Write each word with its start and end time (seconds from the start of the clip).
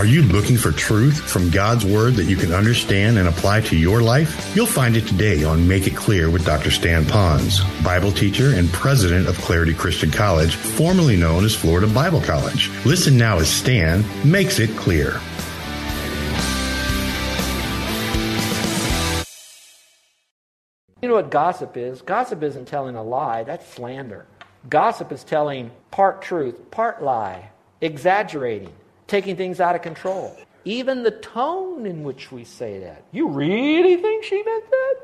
Are 0.00 0.06
you 0.06 0.22
looking 0.22 0.56
for 0.56 0.72
truth 0.72 1.20
from 1.30 1.50
God's 1.50 1.84
Word 1.84 2.14
that 2.14 2.24
you 2.24 2.34
can 2.34 2.54
understand 2.54 3.18
and 3.18 3.28
apply 3.28 3.60
to 3.60 3.76
your 3.76 4.00
life? 4.00 4.56
You'll 4.56 4.64
find 4.64 4.96
it 4.96 5.06
today 5.06 5.44
on 5.44 5.68
Make 5.68 5.86
It 5.86 5.94
Clear 5.94 6.30
with 6.30 6.46
Dr. 6.46 6.70
Stan 6.70 7.04
Ponz, 7.04 7.60
Bible 7.84 8.10
teacher 8.10 8.54
and 8.54 8.72
president 8.72 9.28
of 9.28 9.36
Clarity 9.42 9.74
Christian 9.74 10.10
College, 10.10 10.54
formerly 10.54 11.16
known 11.16 11.44
as 11.44 11.54
Florida 11.54 11.86
Bible 11.86 12.22
College. 12.22 12.70
Listen 12.86 13.18
now 13.18 13.36
as 13.40 13.50
Stan 13.50 14.02
makes 14.24 14.58
it 14.58 14.70
clear. 14.70 15.20
You 21.02 21.10
know 21.10 21.16
what 21.16 21.30
gossip 21.30 21.76
is? 21.76 22.00
Gossip 22.00 22.42
isn't 22.42 22.64
telling 22.64 22.96
a 22.96 23.02
lie, 23.02 23.42
that's 23.42 23.68
slander. 23.68 24.24
Gossip 24.70 25.12
is 25.12 25.24
telling 25.24 25.70
part 25.90 26.22
truth, 26.22 26.70
part 26.70 27.02
lie, 27.02 27.50
exaggerating, 27.82 28.72
taking 29.10 29.36
things 29.36 29.60
out 29.60 29.74
of 29.74 29.82
control. 29.82 30.36
Even 30.64 31.02
the 31.02 31.10
tone 31.10 31.84
in 31.84 32.04
which 32.04 32.30
we 32.30 32.44
say 32.44 32.78
that. 32.78 33.02
You 33.12 33.28
really 33.28 33.96
think 33.96 34.24
she 34.24 34.42
meant 34.42 34.70
that? 34.70 34.96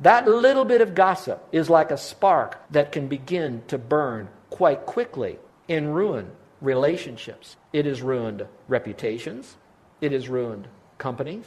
That 0.00 0.26
little 0.26 0.64
bit 0.64 0.80
of 0.80 0.94
gossip 0.94 1.46
is 1.52 1.68
like 1.68 1.90
a 1.90 1.96
spark 1.96 2.58
that 2.70 2.90
can 2.90 3.08
begin 3.08 3.62
to 3.68 3.78
burn 3.78 4.28
quite 4.50 4.86
quickly 4.86 5.38
and 5.68 5.94
ruin 5.94 6.30
relationships. 6.60 7.56
It 7.72 7.84
has 7.86 8.00
ruined 8.00 8.46
reputations. 8.68 9.56
It 10.00 10.12
has 10.12 10.28
ruined 10.28 10.66
companies. 10.98 11.46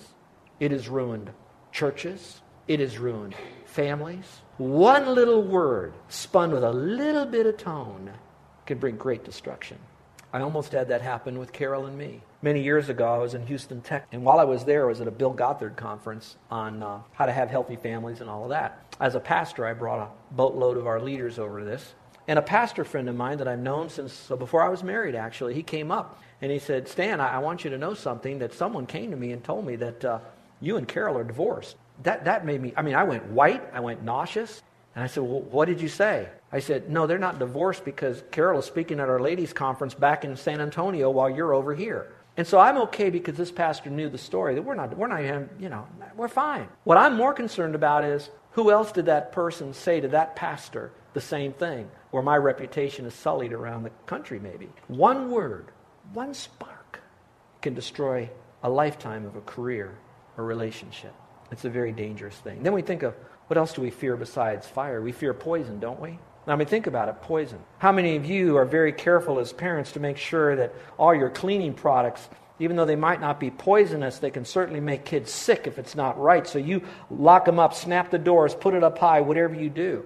It 0.60 0.72
has 0.72 0.88
ruined 0.88 1.32
churches. 1.72 2.42
It 2.68 2.80
has 2.80 2.98
ruined 2.98 3.36
families. 3.66 4.42
One 4.58 5.14
little 5.14 5.42
word 5.42 5.94
spun 6.08 6.52
with 6.52 6.64
a 6.64 6.72
little 6.72 7.26
bit 7.26 7.46
of 7.46 7.58
tone 7.58 8.12
can 8.66 8.78
bring 8.78 8.96
great 8.96 9.26
destruction. 9.26 9.78
I 10.36 10.42
almost 10.42 10.74
had 10.74 10.90
that 10.90 11.02
happen 11.02 11.40
with 11.40 11.54
Carol 11.54 11.86
and 11.86 11.98
me. 11.98 12.20
Many 12.42 12.62
years 12.62 12.90
ago, 12.90 13.08
I 13.08 13.20
was 13.20 13.36
in 13.36 13.48
Houston, 13.48 13.80
Texas, 13.80 14.10
and 14.12 14.26
while 14.26 14.38
I 14.38 14.44
was 14.44 14.66
there, 14.66 14.84
I 14.84 14.88
was 14.90 15.00
at 15.00 15.08
a 15.08 15.12
Bill 15.12 15.32
Gothard 15.32 15.78
conference 15.78 16.36
on 16.52 16.84
uh, 16.84 17.00
how 17.14 17.26
to 17.26 17.32
have 17.32 17.50
healthy 17.50 17.78
families 17.78 18.20
and 18.20 18.30
all 18.30 18.44
of 18.44 18.50
that. 18.50 18.86
As 19.00 19.16
a 19.16 19.20
pastor, 19.22 19.66
I 19.66 19.72
brought 19.72 20.02
a 20.02 20.36
boatload 20.36 20.76
of 20.76 20.88
our 20.88 21.00
leaders 21.00 21.40
over 21.40 21.60
to 21.60 21.66
this. 21.66 21.96
And 22.28 22.38
a 22.38 22.42
pastor 22.42 22.84
friend 22.84 23.08
of 23.08 23.16
mine 23.16 23.38
that 23.38 23.48
I've 23.48 23.60
known 23.60 23.88
since 23.88 24.28
before 24.28 24.62
I 24.62 24.68
was 24.68 24.84
married, 24.84 25.16
actually, 25.16 25.54
he 25.54 25.64
came 25.64 25.90
up 25.90 26.22
and 26.42 26.52
he 26.52 26.60
said, 26.60 26.90
Stan, 26.90 27.22
I, 27.22 27.36
I 27.36 27.38
want 27.38 27.64
you 27.64 27.70
to 27.70 27.78
know 27.78 27.94
something 27.94 28.40
that 28.40 28.54
someone 28.54 28.86
came 28.86 29.12
to 29.12 29.18
me 29.18 29.32
and 29.32 29.42
told 29.42 29.66
me 29.66 29.78
that 29.78 30.04
uh, 30.04 30.20
you 30.60 30.76
and 30.76 30.86
Carol 30.86 31.18
are 31.18 31.24
divorced. 31.24 31.78
That, 32.04 32.26
that 32.26 32.46
made 32.46 32.62
me, 32.62 32.74
I 32.76 32.82
mean, 32.82 32.96
I 32.96 33.06
went 33.06 33.26
white, 33.28 33.64
I 33.72 33.80
went 33.80 34.04
nauseous. 34.04 34.64
And 34.96 35.04
I 35.04 35.08
said, 35.08 35.24
Well, 35.24 35.42
what 35.42 35.66
did 35.66 35.82
you 35.82 35.90
say? 35.90 36.30
I 36.52 36.60
said, 36.60 36.90
No, 36.90 37.06
they're 37.06 37.20
not 37.20 37.38
divorced 37.38 37.86
because 37.86 38.24
Carol 38.32 38.60
is 38.60 38.66
speaking 38.66 39.00
at 39.00 39.10
our 39.10 39.20
ladies' 39.20 39.54
conference 39.54 39.94
back 39.94 40.26
in 40.26 40.36
San 40.36 40.62
Antonio 40.62 41.10
while 41.10 41.30
you're 41.30 41.54
over 41.54 41.76
here. 41.76 42.14
And 42.38 42.46
so 42.46 42.60
I'm 42.60 42.78
okay 42.80 43.10
because 43.10 43.36
this 43.38 43.52
pastor 43.52 43.90
knew 43.90 44.10
the 44.10 44.18
story 44.18 44.56
that 44.56 44.62
we're 44.62 44.76
not, 44.76 44.96
we're 44.98 45.08
not 45.08 45.22
even, 45.22 45.50
you 45.60 45.70
know, 45.70 45.88
we're 46.16 46.28
fine. 46.28 46.68
What 46.84 46.98
I'm 46.98 47.16
more 47.16 47.34
concerned 47.34 47.76
about 47.76 48.04
is 48.04 48.30
who 48.52 48.72
else 48.72 48.92
did 48.92 49.06
that 49.06 49.32
person 49.32 49.74
say 49.74 50.02
to 50.02 50.08
that 50.10 50.36
pastor 50.36 50.92
the 51.14 51.22
same 51.22 51.54
thing, 51.54 51.90
where 52.12 52.24
my 52.24 52.36
reputation 52.36 53.06
is 53.06 53.14
sullied 53.14 53.54
around 53.54 53.84
the 53.84 53.92
country, 54.06 54.38
maybe? 54.38 54.70
One 54.88 55.32
word, 55.32 55.72
one 56.14 56.34
spark 56.34 57.00
can 57.62 57.74
destroy 57.74 58.30
a 58.64 58.70
lifetime 58.70 59.26
of 59.26 59.38
a 59.38 59.42
career 59.42 59.98
or 60.38 60.44
relationship. 60.44 61.14
It's 61.52 61.64
a 61.64 61.70
very 61.70 61.94
dangerous 61.94 62.36
thing. 62.36 62.64
Then 62.64 62.74
we 62.74 62.82
think 62.82 63.04
of 63.04 63.16
what 63.48 63.58
else 63.58 63.74
do 63.74 63.82
we 63.82 63.92
fear 63.92 64.16
besides 64.16 64.68
fire? 64.68 65.02
We 65.02 65.12
fear 65.12 65.34
poison, 65.34 65.80
don't 65.80 66.00
we? 66.00 66.18
I 66.48 66.56
mean, 66.56 66.68
think 66.68 66.88
about 66.88 67.10
it 67.10 67.22
poison. 67.22 67.60
How 67.80 67.92
many 67.92 68.16
of 68.16 68.26
you 68.26 68.58
are 68.58 68.66
very 68.66 68.92
careful 68.92 69.40
as 69.40 69.52
parents 69.52 69.94
to 69.94 70.00
make 70.00 70.18
sure 70.18 70.56
that 70.56 70.74
all 70.98 71.14
your 71.14 71.30
cleaning 71.30 71.74
products, 71.74 72.30
even 72.60 72.76
though 72.76 72.86
they 72.86 72.96
might 72.96 73.20
not 73.20 73.40
be 73.40 73.50
poisonous, 73.50 74.20
they 74.20 74.30
can 74.30 74.46
certainly 74.46 74.80
make 74.80 75.06
kids 75.06 75.32
sick 75.32 75.66
if 75.66 75.80
it's 75.80 75.96
not 75.96 76.20
right? 76.20 76.46
So 76.48 76.60
you 76.60 76.84
lock 77.10 77.46
them 77.46 77.60
up, 77.60 77.74
snap 77.74 78.12
the 78.12 78.20
doors, 78.20 78.54
put 78.54 78.76
it 78.76 78.84
up 78.84 78.98
high, 78.98 79.22
whatever 79.22 79.56
you 79.56 79.70
do. 79.70 80.06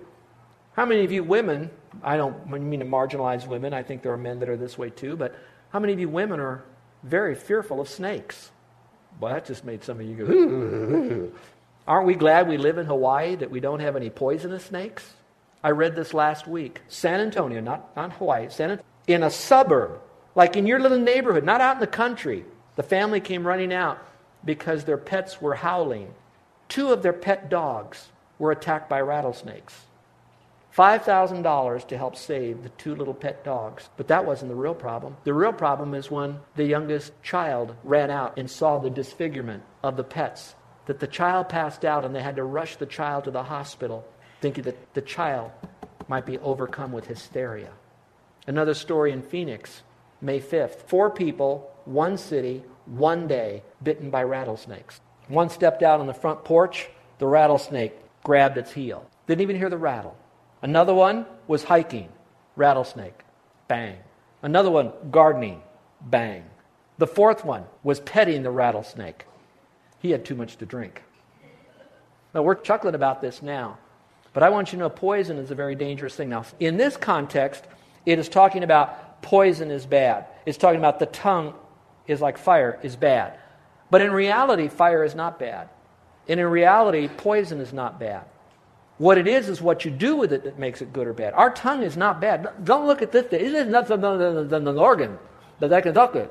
How 0.73 0.85
many 0.85 1.03
of 1.03 1.11
you 1.11 1.23
women, 1.23 1.71
I 2.03 2.15
don't 2.15 2.49
mean 2.49 2.79
to 2.79 2.85
marginalize 2.85 3.45
women, 3.45 3.73
I 3.73 3.83
think 3.83 4.01
there 4.01 4.13
are 4.13 4.17
men 4.17 4.39
that 4.39 4.47
are 4.47 4.57
this 4.57 4.77
way 4.77 4.89
too, 4.89 5.17
but 5.17 5.35
how 5.71 5.79
many 5.79 5.91
of 5.91 5.99
you 5.99 6.07
women 6.07 6.39
are 6.39 6.63
very 7.03 7.35
fearful 7.35 7.81
of 7.81 7.89
snakes? 7.89 8.51
Well, 9.19 9.33
that 9.33 9.45
just 9.45 9.65
made 9.65 9.83
some 9.83 9.99
of 9.99 10.05
you 10.05 10.15
go, 10.15 11.31
Aren't 11.89 12.05
we 12.05 12.13
glad 12.13 12.47
we 12.47 12.57
live 12.57 12.77
in 12.77 12.85
Hawaii 12.85 13.35
that 13.37 13.49
we 13.49 13.59
don't 13.59 13.79
have 13.79 13.95
any 13.95 14.11
poisonous 14.11 14.65
snakes? 14.65 15.15
I 15.63 15.71
read 15.71 15.95
this 15.95 16.13
last 16.13 16.47
week. 16.47 16.81
San 16.87 17.19
Antonio, 17.19 17.61
not, 17.61 17.95
not 17.95 18.13
Hawaii, 18.13 18.47
San 18.49 18.69
Antonio, 18.69 18.85
in 19.07 19.23
a 19.23 19.31
suburb, 19.31 19.99
like 20.35 20.55
in 20.55 20.67
your 20.67 20.79
little 20.79 20.99
neighborhood, 20.99 21.43
not 21.43 21.61
out 21.61 21.77
in 21.77 21.79
the 21.79 21.87
country, 21.87 22.45
the 22.75 22.83
family 22.83 23.19
came 23.19 23.45
running 23.45 23.73
out 23.73 23.97
because 24.45 24.83
their 24.83 24.99
pets 24.99 25.41
were 25.41 25.55
howling. 25.55 26.13
Two 26.67 26.93
of 26.93 27.01
their 27.01 27.11
pet 27.11 27.49
dogs 27.49 28.09
were 28.37 28.51
attacked 28.51 28.87
by 28.87 29.01
rattlesnakes. 29.01 29.73
$5,000 30.77 31.87
to 31.87 31.97
help 31.97 32.15
save 32.15 32.61
the 32.61 32.69
two 32.69 32.93
little 32.93 33.15
pet 33.15 33.43
dogs. 33.43 33.89
But 33.97 34.09
that 34.09 34.27
wasn't 34.27 34.49
the 34.49 34.55
real 34.55 34.75
problem. 34.75 35.17
The 35.23 35.33
real 35.33 35.53
problem 35.53 35.95
is 35.95 36.11
when 36.11 36.37
the 36.55 36.65
youngest 36.65 37.13
child 37.23 37.75
ran 37.83 38.11
out 38.11 38.37
and 38.37 38.49
saw 38.49 38.77
the 38.77 38.91
disfigurement 38.91 39.63
of 39.81 39.97
the 39.97 40.03
pets, 40.03 40.53
that 40.89 40.99
the 40.99 41.05
child 41.05 41.47
passed 41.47 41.85
out 41.85 42.03
and 42.03 42.15
they 42.15 42.21
had 42.23 42.35
to 42.35 42.43
rush 42.43 42.77
the 42.77 42.85
child 42.87 43.23
to 43.23 43.29
the 43.29 43.43
hospital, 43.43 44.03
thinking 44.41 44.63
that 44.63 44.95
the 44.95 45.01
child 45.03 45.51
might 46.07 46.25
be 46.25 46.39
overcome 46.39 46.91
with 46.91 47.05
hysteria. 47.05 47.69
Another 48.47 48.73
story 48.73 49.11
in 49.11 49.21
Phoenix, 49.21 49.83
May 50.19 50.39
5th. 50.39 50.87
Four 50.87 51.11
people, 51.11 51.71
one 51.85 52.17
city, 52.17 52.63
one 52.87 53.27
day, 53.27 53.61
bitten 53.83 54.09
by 54.09 54.23
rattlesnakes. 54.23 54.99
One 55.27 55.49
stepped 55.49 55.83
out 55.83 55.99
on 55.99 56.07
the 56.07 56.13
front 56.15 56.43
porch, 56.43 56.89
the 57.19 57.27
rattlesnake 57.27 57.93
grabbed 58.23 58.57
its 58.57 58.71
heel. 58.71 59.07
Didn't 59.27 59.41
even 59.41 59.57
hear 59.57 59.69
the 59.69 59.77
rattle. 59.77 60.17
Another 60.63 60.95
one 60.95 61.27
was 61.45 61.65
hiking, 61.65 62.09
rattlesnake, 62.55 63.21
bang. 63.67 63.97
Another 64.41 64.71
one, 64.71 64.91
gardening, 65.11 65.61
bang. 66.01 66.45
The 66.97 67.05
fourth 67.05 67.45
one 67.45 67.65
was 67.83 67.99
petting 67.99 68.41
the 68.41 68.49
rattlesnake. 68.49 69.25
He 69.99 70.11
had 70.11 70.25
too 70.25 70.35
much 70.35 70.57
to 70.57 70.65
drink. 70.65 71.03
Now, 72.33 72.43
we're 72.43 72.55
chuckling 72.55 72.95
about 72.95 73.21
this 73.21 73.41
now, 73.41 73.77
but 74.33 74.43
I 74.43 74.49
want 74.49 74.71
you 74.71 74.77
to 74.77 74.83
know 74.83 74.89
poison 74.89 75.37
is 75.37 75.51
a 75.51 75.55
very 75.55 75.75
dangerous 75.75 76.15
thing. 76.15 76.29
Now, 76.29 76.45
in 76.59 76.77
this 76.77 76.95
context, 76.95 77.65
it 78.05 78.19
is 78.19 78.29
talking 78.29 78.63
about 78.63 79.21
poison 79.21 79.71
is 79.71 79.85
bad. 79.85 80.25
It's 80.45 80.57
talking 80.57 80.79
about 80.79 80.99
the 80.99 81.07
tongue 81.07 81.53
is 82.07 82.21
like 82.21 82.37
fire 82.37 82.79
is 82.83 82.95
bad. 82.95 83.37
But 83.89 84.01
in 84.01 84.11
reality, 84.11 84.67
fire 84.67 85.03
is 85.03 85.15
not 85.15 85.39
bad. 85.39 85.69
And 86.27 86.39
in 86.39 86.45
reality, 86.45 87.07
poison 87.07 87.59
is 87.59 87.73
not 87.73 87.99
bad. 87.99 88.23
What 88.99 89.17
it 89.17 89.27
is 89.27 89.49
is 89.49 89.61
what 89.61 89.85
you 89.85 89.91
do 89.91 90.15
with 90.15 90.31
it 90.31 90.43
that 90.43 90.59
makes 90.59 90.81
it 90.81 90.93
good 90.93 91.07
or 91.07 91.13
bad. 91.13 91.33
Our 91.33 91.49
tongue 91.49 91.83
is 91.83 91.97
not 91.97 92.21
bad. 92.21 92.47
Don't 92.63 92.85
look 92.85 93.01
at 93.01 93.11
this. 93.11 93.25
Thing. 93.27 93.39
It 93.39 93.53
is 93.53 93.67
nothing 93.67 94.01
than 94.01 94.67
an 94.67 94.77
organ 94.77 95.17
that 95.59 95.73
I 95.73 95.81
can 95.81 95.93
talk 95.93 96.13
with. 96.13 96.29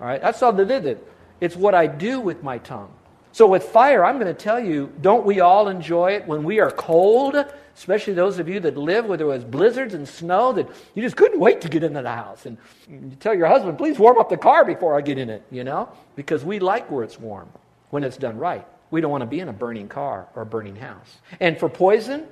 All 0.00 0.06
right, 0.06 0.22
that's 0.22 0.42
all 0.42 0.52
that 0.52 0.68
did 0.68 0.86
it. 0.86 1.12
It's 1.40 1.56
what 1.56 1.74
I 1.74 1.86
do 1.86 2.20
with 2.20 2.42
my 2.42 2.58
tongue. 2.58 2.92
So 3.32 3.46
with 3.46 3.64
fire, 3.64 4.02
I'm 4.02 4.18
going 4.18 4.34
to 4.34 4.42
tell 4.42 4.58
you, 4.58 4.90
don't 5.02 5.26
we 5.26 5.40
all 5.40 5.68
enjoy 5.68 6.12
it 6.12 6.26
when 6.26 6.42
we 6.42 6.58
are 6.58 6.70
cold? 6.70 7.36
Especially 7.74 8.14
those 8.14 8.38
of 8.38 8.48
you 8.48 8.60
that 8.60 8.78
live 8.78 9.04
where 9.04 9.18
there 9.18 9.26
was 9.26 9.44
blizzards 9.44 9.92
and 9.92 10.08
snow 10.08 10.54
that 10.54 10.66
you 10.94 11.02
just 11.02 11.16
couldn't 11.16 11.38
wait 11.38 11.60
to 11.60 11.68
get 11.68 11.84
into 11.84 12.00
the 12.00 12.10
house. 12.10 12.46
And 12.46 12.56
you 12.88 13.14
tell 13.20 13.34
your 13.34 13.46
husband, 13.46 13.76
please 13.76 13.98
warm 13.98 14.18
up 14.18 14.30
the 14.30 14.38
car 14.38 14.64
before 14.64 14.96
I 14.96 15.02
get 15.02 15.18
in 15.18 15.28
it, 15.28 15.42
you 15.50 15.64
know? 15.64 15.90
Because 16.14 16.46
we 16.46 16.60
like 16.60 16.90
where 16.90 17.04
it's 17.04 17.20
warm 17.20 17.50
when 17.90 18.04
it's 18.04 18.16
done 18.16 18.38
right. 18.38 18.66
We 18.90 19.02
don't 19.02 19.10
want 19.10 19.20
to 19.20 19.26
be 19.26 19.40
in 19.40 19.50
a 19.50 19.52
burning 19.52 19.88
car 19.88 20.28
or 20.34 20.40
a 20.40 20.46
burning 20.46 20.76
house. 20.76 21.18
And 21.38 21.58
for 21.58 21.68
poison, 21.68 22.26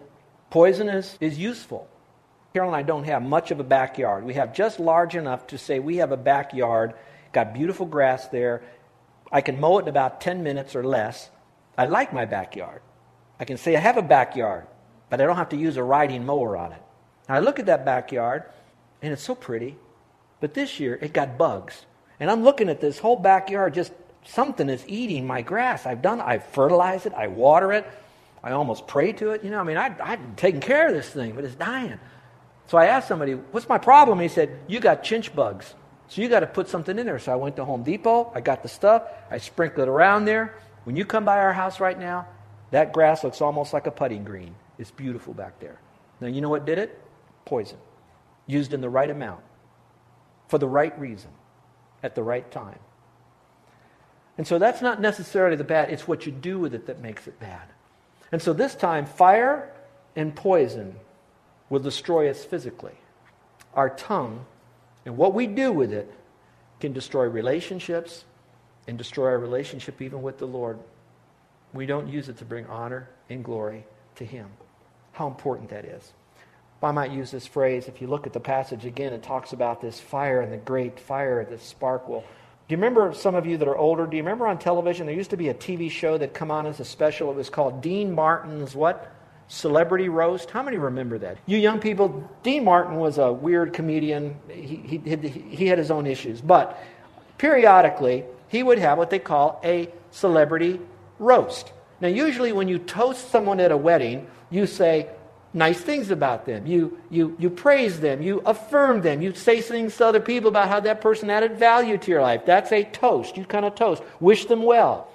poison 0.49 0.89
is, 0.89 1.19
is 1.21 1.39
useful. 1.39 1.87
Carol 2.55 2.71
and 2.71 2.77
I 2.77 2.83
don't 2.83 3.05
have 3.05 3.23
much 3.23 3.51
of 3.51 3.61
a 3.61 3.65
backyard. 3.65 4.25
We 4.25 4.35
have 4.35 4.55
just 4.55 4.81
large 4.81 5.17
enough 5.17 5.49
to 5.49 5.59
say 5.59 5.81
we 5.81 5.97
have 5.97 6.13
a 6.13 6.17
backyard, 6.17 6.95
got 7.33 7.53
beautiful 7.53 7.85
grass 7.85 8.29
there. 8.29 8.63
I 9.35 9.41
can 9.41 9.61
mow 9.61 9.79
it 9.79 9.83
in 9.83 9.89
about 9.89 10.21
10 10.21 10.45
minutes 10.45 10.77
or 10.77 10.85
less. 10.85 11.29
I 11.77 11.87
like 11.87 12.13
my 12.13 12.25
backyard. 12.25 12.81
I 13.41 13.45
can 13.45 13.57
say 13.57 13.75
I 13.75 13.81
have 13.81 13.97
a 13.97 14.03
backyard, 14.03 14.69
but 15.11 15.21
I 15.21 15.27
don't 15.27 15.37
have 15.37 15.49
to 15.49 15.57
use 15.57 15.77
a 15.77 15.83
riding 15.83 16.25
mower 16.25 16.57
on 16.57 16.71
it. 16.71 16.81
I 17.29 17.41
look 17.41 17.59
at 17.59 17.67
that 17.67 17.85
backyard, 17.85 18.45
and 19.03 19.13
it's 19.13 19.25
so 19.25 19.35
pretty, 19.35 19.77
but 20.39 20.55
this 20.55 20.79
year 20.79 21.01
it 21.03 21.13
got 21.13 21.37
bugs. 21.37 21.85
And 22.21 22.31
I'm 22.31 22.45
looking 22.45 22.69
at 22.69 22.81
this 22.81 23.01
whole 23.01 23.17
backyard, 23.17 23.75
just 23.75 23.93
something 24.25 24.71
is 24.71 24.85
eating 24.87 25.27
my 25.27 25.43
grass. 25.43 25.85
I've 25.85 26.01
done, 26.01 26.21
I've 26.21 26.45
fertilized 26.45 27.07
it, 27.07 27.13
I 27.13 27.27
water 27.27 27.73
it, 27.73 27.91
I 28.45 28.53
almost 28.53 28.87
pray 28.87 29.13
to 29.15 29.31
it. 29.31 29.43
You 29.43 29.51
know, 29.51 29.59
I 29.59 29.65
mean, 29.65 29.77
I, 29.77 29.97
I've 30.01 30.37
taken 30.37 30.61
care 30.61 30.87
of 30.87 30.95
this 30.95 31.09
thing, 31.09 31.35
but 31.35 31.45
it's 31.45 31.57
dying. 31.57 31.99
So 32.69 32.79
I 32.79 32.87
asked 32.87 33.09
somebody, 33.09 33.33
What's 33.33 33.69
my 33.69 33.79
problem? 33.79 34.21
He 34.21 34.29
said, 34.29 34.61
You 34.69 34.79
got 34.79 35.03
chinch 35.03 35.35
bugs. 35.35 35.75
So 36.15 36.23
you 36.23 36.29
got 36.29 36.41
to 36.41 36.47
put 36.47 36.69
something 36.69 36.97
in 36.97 37.07
there. 37.07 37.19
So 37.19 37.33
I 37.33 37.35
went 37.35 37.57
to 37.57 37.65
Home 37.65 37.83
Depot, 37.83 38.31
I 38.37 38.41
got 38.41 38.63
the 38.63 38.69
stuff, 38.69 39.03
I 39.33 39.39
sprinkled 39.39 39.89
it 39.89 39.91
around 39.91 40.27
there. 40.27 40.55
When 40.85 40.95
you 40.95 41.05
come 41.05 41.25
by 41.25 41.41
our 41.41 41.53
house 41.53 41.81
right 41.81 41.99
now, 41.99 42.29
that 42.71 42.93
grass 42.93 43.25
looks 43.25 43.41
almost 43.41 43.73
like 43.73 43.89
a 43.89 43.91
putting 43.91 44.23
green. 44.23 44.55
It's 44.79 44.93
beautiful 44.93 45.35
back 45.35 45.59
there. 45.59 45.81
Now, 46.21 46.29
you 46.29 46.41
know 46.41 46.51
what 46.51 46.67
did 46.67 46.79
it? 46.79 47.03
Poison. 47.45 47.79
Used 48.47 48.73
in 48.73 48.81
the 48.81 48.89
right 48.89 49.11
amount, 49.11 49.41
for 50.47 50.59
the 50.59 50.69
right 50.69 50.97
reason, 51.01 51.33
at 52.01 52.15
the 52.15 52.23
right 52.23 52.49
time. 52.49 52.79
And 54.39 54.47
so 54.47 54.61
that's 54.61 54.81
not 54.81 55.01
necessarily 55.01 55.57
the 55.57 55.65
bad, 55.65 55.91
it's 55.91 56.07
what 56.07 56.27
you 56.27 56.31
do 56.31 56.61
with 56.61 56.77
it 56.77 56.87
that 56.87 57.01
makes 57.01 57.27
it 57.27 57.41
bad. 57.41 57.67
And 58.31 58.41
so 58.41 58.53
this 58.53 58.77
time, 58.77 59.05
fire 59.05 59.73
and 60.15 60.33
poison 60.33 60.95
will 61.71 61.81
destroy 61.81 62.31
us 62.31 62.45
physically. 62.45 62.95
Our 63.75 63.91
tongue 63.91 64.47
and 65.05 65.17
what 65.17 65.35
we 65.35 65.47
do 65.47 65.73
with 65.73 65.93
it 65.93 66.13
can 66.81 66.93
destroy 66.93 67.25
relationships 67.25 68.25
and 68.87 68.99
destroy 68.99 69.27
our 69.27 69.39
relationship 69.39 70.01
even 70.03 70.23
with 70.23 70.39
the 70.39 70.47
Lord. 70.47 70.79
We 71.73 71.87
don't 71.87 72.09
use 72.09 72.29
it 72.29 72.39
to 72.39 72.45
bring 72.45 72.67
honor 72.67 73.09
and 73.29 73.45
glory 73.45 73.85
to 74.17 74.25
Him. 74.25 74.49
How 75.13 75.27
important 75.27 75.71
that 75.71 75.85
is. 75.85 76.13
I 76.85 76.93
might 76.93 77.13
use 77.13 77.31
this 77.31 77.47
phrase, 77.47 77.89
if 77.89 78.03
you 78.03 78.07
look 78.09 78.27
at 78.27 78.33
the 78.33 78.41
passage 78.41 78.85
again, 78.85 79.13
it 79.13 79.23
talks 79.23 79.53
about 79.55 79.81
this 79.81 79.99
fire 79.99 80.43
and 80.43 80.53
the 80.53 80.59
great 80.59 81.01
fire, 81.01 81.45
this 81.45 81.63
spark 81.63 82.09
will. 82.09 82.21
Do 82.21 82.75
you 82.75 82.77
remember, 82.77 83.13
some 83.15 83.35
of 83.35 83.47
you 83.47 83.57
that 83.57 83.69
are 83.69 83.77
older, 83.77 84.07
do 84.07 84.17
you 84.17 84.23
remember 84.23 84.47
on 84.47 84.59
television, 84.59 85.07
there 85.07 85.15
used 85.15 85.31
to 85.31 85.37
be 85.37 85.49
a 85.49 85.55
TV 85.55 85.91
show 85.91 86.19
that 86.19 86.35
come 86.35 86.51
on 86.51 86.67
as 86.67 86.81
a 86.81 86.85
special. 86.85 87.31
It 87.31 87.37
was 87.37 87.51
called 87.51 87.81
Dean 87.81 88.15
Martin's 88.15 88.75
what? 88.75 89.14
Celebrity 89.49 90.09
Roast. 90.09 90.51
How 90.51 90.63
many 90.63 90.79
remember 90.79 91.19
that? 91.19 91.39
You 91.47 91.59
young 91.59 91.81
people, 91.81 92.29
Dean 92.43 92.65
Martin 92.65 92.97
was 92.97 93.19
a 93.19 93.33
weird 93.33 93.73
comedian. 93.73 94.37
He, 94.49 95.01
he, 95.05 95.29
he 95.29 95.67
had 95.67 95.79
his 95.79 95.91
own 95.91 96.07
issues. 96.07 96.41
But 96.41 96.79
periodically, 97.39 98.25
he 98.49 98.63
would 98.63 98.79
have 98.79 98.99
what 98.99 99.11
they 99.11 99.19
call 99.19 99.61
a 99.63 99.89
celebrity 100.11 100.81
roast. 101.19 101.73
Now, 102.01 102.09
usually 102.09 102.53
when 102.53 102.69
you 102.69 102.79
toast 102.79 103.31
someone 103.31 103.61
at 103.61 103.71
a 103.71 103.77
wedding, 103.77 104.27
you 104.51 104.67
say 104.67 105.09
nice 105.53 105.81
things 105.81 106.11
about 106.11 106.47
them. 106.47 106.67
You, 106.67 106.99
you, 107.11 107.37
you 107.39 107.51
praise 107.51 108.01
them. 108.01 108.23
You 108.23 108.41
affirm 108.45 109.03
them. 109.03 109.23
You 109.23 109.35
say 109.35 109.61
things 109.61 109.97
to 109.99 110.07
other 110.07 110.21
people 110.21 110.49
about 110.49 110.69
how 110.69 110.81
that 110.81 111.01
person 111.01 111.31
added 111.31 111.57
value 111.59 111.97
to 111.99 112.11
your 112.11 112.23
life. 112.23 112.45
That's 112.45 112.73
a 112.73 112.85
toast. 112.85 113.37
You 113.37 113.45
kind 113.45 113.65
of 113.65 113.75
toast. 113.75 114.03
Wish 114.21 114.47
them 114.47 114.63
well. 114.63 115.09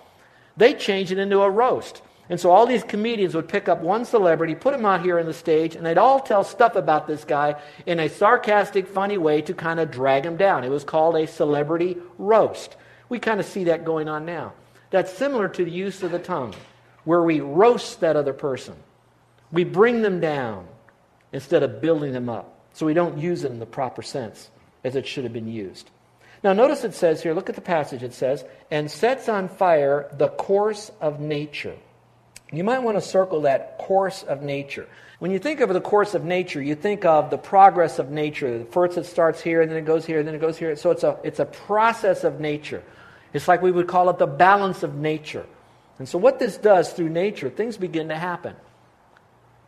They 0.55 0.73
change 0.73 1.11
it 1.11 1.17
into 1.17 1.41
a 1.41 1.49
roast. 1.49 2.01
And 2.29 2.39
so 2.39 2.51
all 2.51 2.67
these 2.67 2.83
comedians 2.83 3.33
would 3.33 3.47
pick 3.47 3.67
up 3.67 3.81
one 3.81 4.05
celebrity, 4.05 4.53
put 4.53 4.75
him 4.75 4.85
out 4.85 5.01
here 5.01 5.19
on 5.19 5.25
the 5.25 5.33
stage, 5.33 5.75
and 5.75 5.83
they'd 5.83 5.97
all 5.97 6.19
tell 6.19 6.43
stuff 6.43 6.75
about 6.75 7.07
this 7.07 7.25
guy 7.25 7.59
in 7.87 7.99
a 7.99 8.07
sarcastic, 8.07 8.87
funny 8.87 9.17
way 9.17 9.41
to 9.41 9.53
kind 9.55 9.79
of 9.79 9.89
drag 9.89 10.25
him 10.25 10.37
down. 10.37 10.63
It 10.63 10.69
was 10.69 10.83
called 10.83 11.15
a 11.15 11.25
celebrity 11.25 11.97
roast. 12.19 12.75
We 13.09 13.17
kind 13.17 13.39
of 13.39 13.47
see 13.47 13.63
that 13.65 13.83
going 13.83 14.07
on 14.07 14.25
now. 14.25 14.53
That's 14.91 15.11
similar 15.11 15.47
to 15.49 15.65
the 15.65 15.71
use 15.71 16.03
of 16.03 16.11
the 16.11 16.19
tongue, 16.19 16.53
where 17.03 17.23
we 17.23 17.39
roast 17.39 17.99
that 18.01 18.15
other 18.15 18.33
person. 18.33 18.75
We 19.51 19.63
bring 19.63 20.03
them 20.03 20.19
down 20.19 20.67
instead 21.33 21.63
of 21.63 21.81
building 21.81 22.13
them 22.13 22.29
up. 22.29 22.59
So 22.73 22.85
we 22.85 22.93
don't 22.93 23.17
use 23.17 23.43
it 23.43 23.51
in 23.51 23.59
the 23.59 23.65
proper 23.65 24.03
sense 24.03 24.51
as 24.83 24.95
it 24.95 25.07
should 25.07 25.23
have 25.23 25.33
been 25.33 25.51
used. 25.51 25.89
Now, 26.43 26.53
notice 26.53 26.83
it 26.83 26.93
says 26.93 27.21
here, 27.21 27.33
look 27.33 27.49
at 27.49 27.55
the 27.55 27.61
passage, 27.61 28.03
it 28.03 28.13
says, 28.13 28.45
and 28.71 28.89
sets 28.89 29.27
on 29.27 29.49
fire 29.49 30.07
the 30.13 30.29
course 30.29 30.91
of 31.01 31.19
nature. 31.19 31.75
You 32.51 32.63
might 32.63 32.79
want 32.79 32.97
to 32.97 33.01
circle 33.01 33.41
that 33.41 33.77
course 33.77 34.23
of 34.23 34.41
nature. 34.41 34.87
When 35.19 35.31
you 35.31 35.39
think 35.39 35.59
of 35.59 35.69
the 35.69 35.81
course 35.81 36.15
of 36.15 36.23
nature, 36.23 36.61
you 36.61 36.75
think 36.75 37.05
of 37.05 37.29
the 37.29 37.37
progress 37.37 37.99
of 37.99 38.09
nature. 38.09 38.65
First 38.71 38.97
it 38.97 39.05
starts 39.05 39.41
here, 39.41 39.61
and 39.61 39.69
then 39.69 39.77
it 39.77 39.85
goes 39.85 40.05
here, 40.05 40.19
and 40.19 40.27
then 40.27 40.33
it 40.33 40.41
goes 40.41 40.57
here. 40.57 40.75
So 40.75 40.91
it's 40.91 41.03
a, 41.03 41.17
it's 41.23 41.39
a 41.39 41.45
process 41.45 42.23
of 42.23 42.39
nature. 42.39 42.83
It's 43.33 43.47
like 43.47 43.61
we 43.61 43.71
would 43.71 43.87
call 43.87 44.09
it 44.09 44.17
the 44.17 44.27
balance 44.27 44.81
of 44.81 44.95
nature. 44.95 45.45
And 45.99 46.07
so 46.07 46.17
what 46.17 46.39
this 46.39 46.57
does 46.57 46.91
through 46.93 47.09
nature, 47.09 47.49
things 47.49 47.77
begin 47.77 48.07
to 48.09 48.15
happen. 48.15 48.55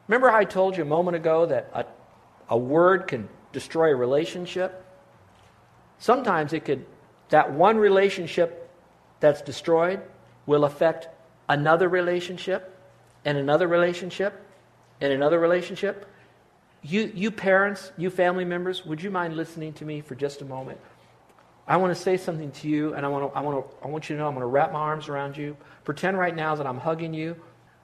Remember 0.07 0.29
how 0.29 0.37
I 0.37 0.45
told 0.45 0.77
you 0.77 0.83
a 0.83 0.87
moment 0.87 1.17
ago 1.17 1.45
that 1.45 1.69
a, 1.73 1.85
a 2.49 2.57
word 2.57 3.07
can 3.07 3.29
destroy 3.51 3.91
a 3.91 3.95
relationship? 3.95 4.83
Sometimes 5.99 6.53
it 6.53 6.65
could, 6.65 6.85
that 7.29 7.51
one 7.51 7.77
relationship 7.77 8.69
that's 9.19 9.41
destroyed 9.41 10.01
will 10.45 10.63
affect 10.63 11.09
another 11.51 11.89
relationship 11.89 12.73
and 13.25 13.37
another 13.37 13.67
relationship 13.67 14.41
and 15.01 15.11
another 15.11 15.37
relationship. 15.37 16.07
You, 16.81 17.11
you 17.13 17.29
parents, 17.29 17.91
you 17.97 18.09
family 18.09 18.45
members, 18.45 18.85
would 18.85 19.03
you 19.03 19.11
mind 19.11 19.35
listening 19.35 19.73
to 19.73 19.85
me 19.85 19.99
for 19.99 20.15
just 20.15 20.41
a 20.41 20.45
moment? 20.45 20.79
I 21.67 21.75
want 21.75 21.93
to 21.95 22.01
say 22.01 22.15
something 22.15 22.51
to 22.51 22.69
you, 22.69 22.93
and 22.93 23.05
I 23.05 23.09
want, 23.09 23.31
to, 23.31 23.37
I, 23.37 23.41
want 23.41 23.69
to, 23.69 23.85
I 23.85 23.87
want 23.89 24.09
you 24.09 24.15
to 24.15 24.21
know 24.21 24.27
I'm 24.29 24.33
going 24.33 24.41
to 24.41 24.47
wrap 24.47 24.71
my 24.71 24.79
arms 24.79 25.09
around 25.09 25.35
you. 25.35 25.57
Pretend 25.83 26.17
right 26.17 26.35
now 26.35 26.55
that 26.55 26.65
I'm 26.65 26.79
hugging 26.79 27.13
you, 27.13 27.35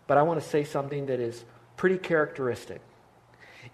but 0.08 0.18
I 0.18 0.22
want 0.22 0.42
to 0.42 0.48
say 0.48 0.64
something 0.64 1.08
that 1.08 1.20
is 1.20 1.44
pretty 1.76 1.98
characteristic. 1.98 2.82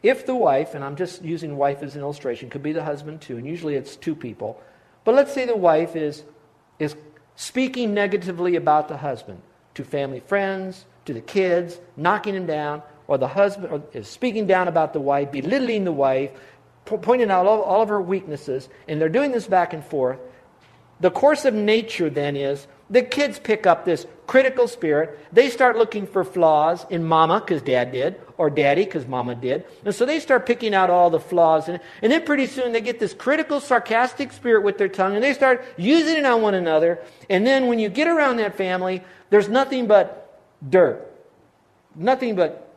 If 0.01 0.25
the 0.25 0.35
wife, 0.35 0.73
and 0.73 0.83
I'm 0.83 0.95
just 0.95 1.21
using 1.21 1.55
wife 1.55 1.83
as 1.83 1.95
an 1.95 2.01
illustration, 2.01 2.49
could 2.49 2.63
be 2.63 2.73
the 2.73 2.83
husband 2.83 3.21
too, 3.21 3.37
and 3.37 3.45
usually 3.45 3.75
it's 3.75 3.95
two 3.95 4.15
people, 4.15 4.59
but 5.03 5.13
let's 5.13 5.31
say 5.31 5.45
the 5.45 5.55
wife 5.55 5.95
is, 5.95 6.23
is 6.79 6.95
speaking 7.35 7.93
negatively 7.93 8.55
about 8.55 8.87
the 8.87 8.97
husband 8.97 9.41
to 9.75 9.83
family 9.83 10.19
friends, 10.19 10.85
to 11.05 11.13
the 11.13 11.21
kids, 11.21 11.79
knocking 11.97 12.35
him 12.35 12.45
down, 12.45 12.81
or 13.07 13.17
the 13.17 13.27
husband 13.27 13.83
is 13.93 14.07
speaking 14.07 14.47
down 14.47 14.67
about 14.67 14.93
the 14.93 14.99
wife, 14.99 15.31
belittling 15.31 15.83
the 15.83 15.91
wife, 15.91 16.31
po- 16.85 16.97
pointing 16.97 17.29
out 17.29 17.45
all, 17.45 17.61
all 17.61 17.81
of 17.81 17.89
her 17.89 18.01
weaknesses, 18.01 18.69
and 18.87 18.99
they're 18.99 19.09
doing 19.09 19.31
this 19.31 19.47
back 19.47 19.73
and 19.73 19.83
forth. 19.83 20.19
The 20.99 21.11
course 21.11 21.45
of 21.45 21.53
nature 21.53 22.09
then 22.09 22.35
is 22.35 22.67
the 22.93 23.01
kids 23.01 23.39
pick 23.39 23.65
up 23.65 23.85
this 23.85 24.05
critical 24.27 24.67
spirit. 24.67 25.19
They 25.33 25.49
start 25.49 25.77
looking 25.77 26.05
for 26.05 26.23
flaws 26.23 26.85
in 26.91 27.03
mama 27.03 27.39
because 27.39 27.63
dad 27.63 27.91
did, 27.91 28.21
or 28.37 28.51
daddy 28.51 28.85
because 28.85 29.07
mama 29.07 29.33
did. 29.33 29.65
And 29.83 29.95
so 29.95 30.05
they 30.05 30.19
start 30.19 30.45
picking 30.45 30.75
out 30.75 30.91
all 30.91 31.09
the 31.09 31.19
flaws. 31.19 31.67
And, 31.67 31.79
and 32.03 32.11
then 32.11 32.23
pretty 32.23 32.45
soon 32.45 32.71
they 32.71 32.81
get 32.81 32.99
this 32.99 33.15
critical, 33.15 33.59
sarcastic 33.59 34.31
spirit 34.31 34.63
with 34.63 34.77
their 34.77 34.89
tongue 34.89 35.15
and 35.15 35.23
they 35.23 35.33
start 35.33 35.65
using 35.75 36.17
it 36.17 36.25
on 36.25 36.43
one 36.43 36.53
another. 36.53 36.99
And 37.31 37.47
then 37.47 37.65
when 37.65 37.79
you 37.79 37.89
get 37.89 38.07
around 38.07 38.37
that 38.37 38.55
family, 38.55 39.03
there's 39.31 39.49
nothing 39.49 39.87
but 39.87 40.39
dirt, 40.69 41.11
nothing 41.95 42.35
but 42.35 42.75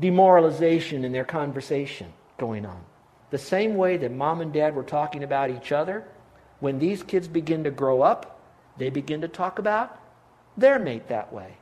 demoralization 0.00 1.06
in 1.06 1.12
their 1.12 1.24
conversation 1.24 2.12
going 2.36 2.66
on. 2.66 2.82
The 3.30 3.38
same 3.38 3.76
way 3.76 3.96
that 3.96 4.12
mom 4.12 4.42
and 4.42 4.52
dad 4.52 4.74
were 4.74 4.82
talking 4.82 5.24
about 5.24 5.48
each 5.48 5.72
other, 5.72 6.04
when 6.58 6.78
these 6.78 7.02
kids 7.02 7.26
begin 7.26 7.64
to 7.64 7.70
grow 7.70 8.02
up, 8.02 8.36
they 8.80 8.90
begin 8.90 9.20
to 9.20 9.28
talk 9.28 9.58
about 9.58 10.00
their 10.56 10.78
mate 10.78 11.08
that 11.08 11.32
way. 11.32 11.56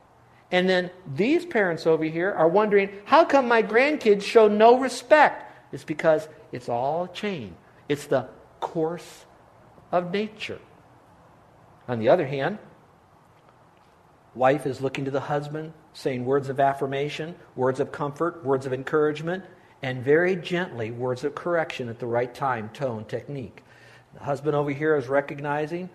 And 0.51 0.67
then 0.67 0.89
these 1.15 1.45
parents 1.45 1.85
over 1.85 2.03
here 2.03 2.31
are 2.31 2.47
wondering, 2.47 2.89
how 3.05 3.23
come 3.23 3.47
my 3.47 3.61
grandkids 3.61 4.23
show 4.23 4.47
no 4.47 4.79
respect? 4.79 5.45
It's 5.71 5.83
because 5.83 6.27
it's 6.51 6.67
all 6.67 7.03
a 7.03 7.13
chain. 7.13 7.55
It's 7.87 8.07
the 8.07 8.27
course 8.59 9.25
of 9.91 10.11
nature. 10.11 10.59
On 11.87 11.99
the 11.99 12.09
other 12.09 12.25
hand, 12.25 12.57
wife 14.33 14.65
is 14.65 14.81
looking 14.81 15.05
to 15.05 15.11
the 15.11 15.19
husband, 15.19 15.73
saying 15.93 16.25
words 16.25 16.49
of 16.49 16.59
affirmation, 16.59 17.35
words 17.55 17.79
of 17.79 17.91
comfort, 17.91 18.43
words 18.43 18.65
of 18.65 18.73
encouragement, 18.73 19.43
and 19.81 20.03
very 20.03 20.35
gently 20.35 20.91
words 20.91 21.23
of 21.23 21.35
correction 21.35 21.89
at 21.89 21.99
the 21.99 22.07
right 22.07 22.33
time, 22.33 22.69
tone, 22.69 23.05
technique. 23.05 23.63
The 24.15 24.23
husband 24.23 24.55
over 24.55 24.71
here 24.71 24.95
is 24.95 25.07
recognizing 25.07 25.89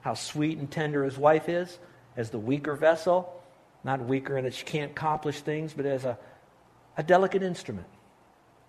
how 0.00 0.14
sweet 0.14 0.58
and 0.58 0.70
tender 0.70 1.04
his 1.04 1.18
wife 1.18 1.48
is 1.48 1.78
as 2.16 2.30
the 2.30 2.38
weaker 2.38 2.74
vessel. 2.74 3.34
Not 3.84 4.00
weaker 4.00 4.36
in 4.36 4.44
that 4.44 4.54
she 4.54 4.64
can't 4.64 4.90
accomplish 4.90 5.40
things, 5.40 5.72
but 5.72 5.86
as 5.86 6.04
a, 6.04 6.18
a 6.96 7.02
delicate 7.02 7.42
instrument. 7.42 7.86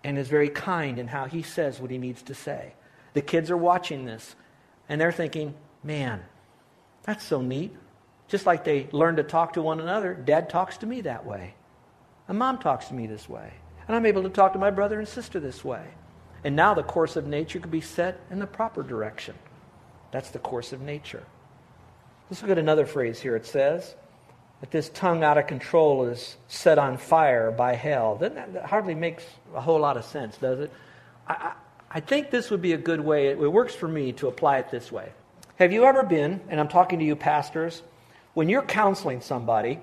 And 0.03 0.17
is 0.17 0.29
very 0.29 0.49
kind 0.49 0.97
in 0.97 1.07
how 1.07 1.25
he 1.25 1.41
says 1.41 1.79
what 1.79 1.91
he 1.91 1.97
needs 1.97 2.21
to 2.23 2.33
say. 2.33 2.73
The 3.13 3.21
kids 3.21 3.51
are 3.51 3.57
watching 3.57 4.05
this, 4.05 4.35
and 4.87 5.01
they're 5.01 5.11
thinking, 5.11 5.55
man, 5.83 6.23
that's 7.03 7.25
so 7.25 7.41
neat. 7.41 7.75
Just 8.27 8.45
like 8.45 8.63
they 8.63 8.87
learn 8.91 9.15
to 9.15 9.23
talk 9.23 9.53
to 9.53 9.61
one 9.61 9.79
another, 9.79 10.13
dad 10.13 10.49
talks 10.49 10.77
to 10.77 10.85
me 10.85 11.01
that 11.01 11.25
way. 11.25 11.55
And 12.27 12.37
mom 12.37 12.59
talks 12.59 12.85
to 12.87 12.93
me 12.93 13.07
this 13.07 13.27
way. 13.27 13.51
And 13.87 13.95
I'm 13.95 14.05
able 14.05 14.23
to 14.23 14.29
talk 14.29 14.53
to 14.53 14.59
my 14.59 14.69
brother 14.69 14.99
and 14.99 15.07
sister 15.07 15.39
this 15.39 15.65
way. 15.65 15.83
And 16.43 16.55
now 16.55 16.75
the 16.75 16.83
course 16.83 17.15
of 17.15 17.25
nature 17.25 17.59
can 17.59 17.71
be 17.71 17.81
set 17.81 18.21
in 18.29 18.39
the 18.39 18.47
proper 18.47 18.83
direction. 18.83 19.35
That's 20.11 20.31
the 20.31 20.39
course 20.39 20.73
of 20.73 20.81
nature. 20.81 21.23
Let's 22.29 22.41
look 22.41 22.51
at 22.51 22.57
another 22.57 22.85
phrase 22.85 23.19
here. 23.19 23.35
It 23.35 23.45
says, 23.45 23.95
that 24.61 24.71
this 24.71 24.89
tongue 24.89 25.23
out 25.23 25.37
of 25.37 25.47
control 25.47 26.05
is 26.05 26.35
set 26.47 26.77
on 26.77 26.97
fire 26.97 27.51
by 27.51 27.75
hell. 27.75 28.17
That, 28.17 28.53
that 28.53 28.65
hardly 28.65 28.95
makes 28.95 29.23
a 29.55 29.61
whole 29.61 29.79
lot 29.79 29.97
of 29.97 30.05
sense, 30.05 30.37
does 30.37 30.59
it? 30.59 30.71
I, 31.27 31.33
I, 31.33 31.53
I 31.91 31.99
think 32.01 32.29
this 32.29 32.51
would 32.51 32.61
be 32.61 32.73
a 32.73 32.77
good 32.77 32.99
way, 32.99 33.27
it, 33.27 33.39
it 33.39 33.47
works 33.47 33.73
for 33.73 33.87
me 33.87 34.11
to 34.13 34.27
apply 34.27 34.57
it 34.59 34.69
this 34.69 34.91
way. 34.91 35.11
Have 35.55 35.71
you 35.71 35.85
ever 35.85 36.03
been, 36.03 36.41
and 36.49 36.59
I'm 36.59 36.67
talking 36.67 36.99
to 36.99 37.05
you 37.05 37.15
pastors, 37.15 37.81
when 38.33 38.49
you're 38.49 38.61
counseling 38.61 39.21
somebody 39.21 39.79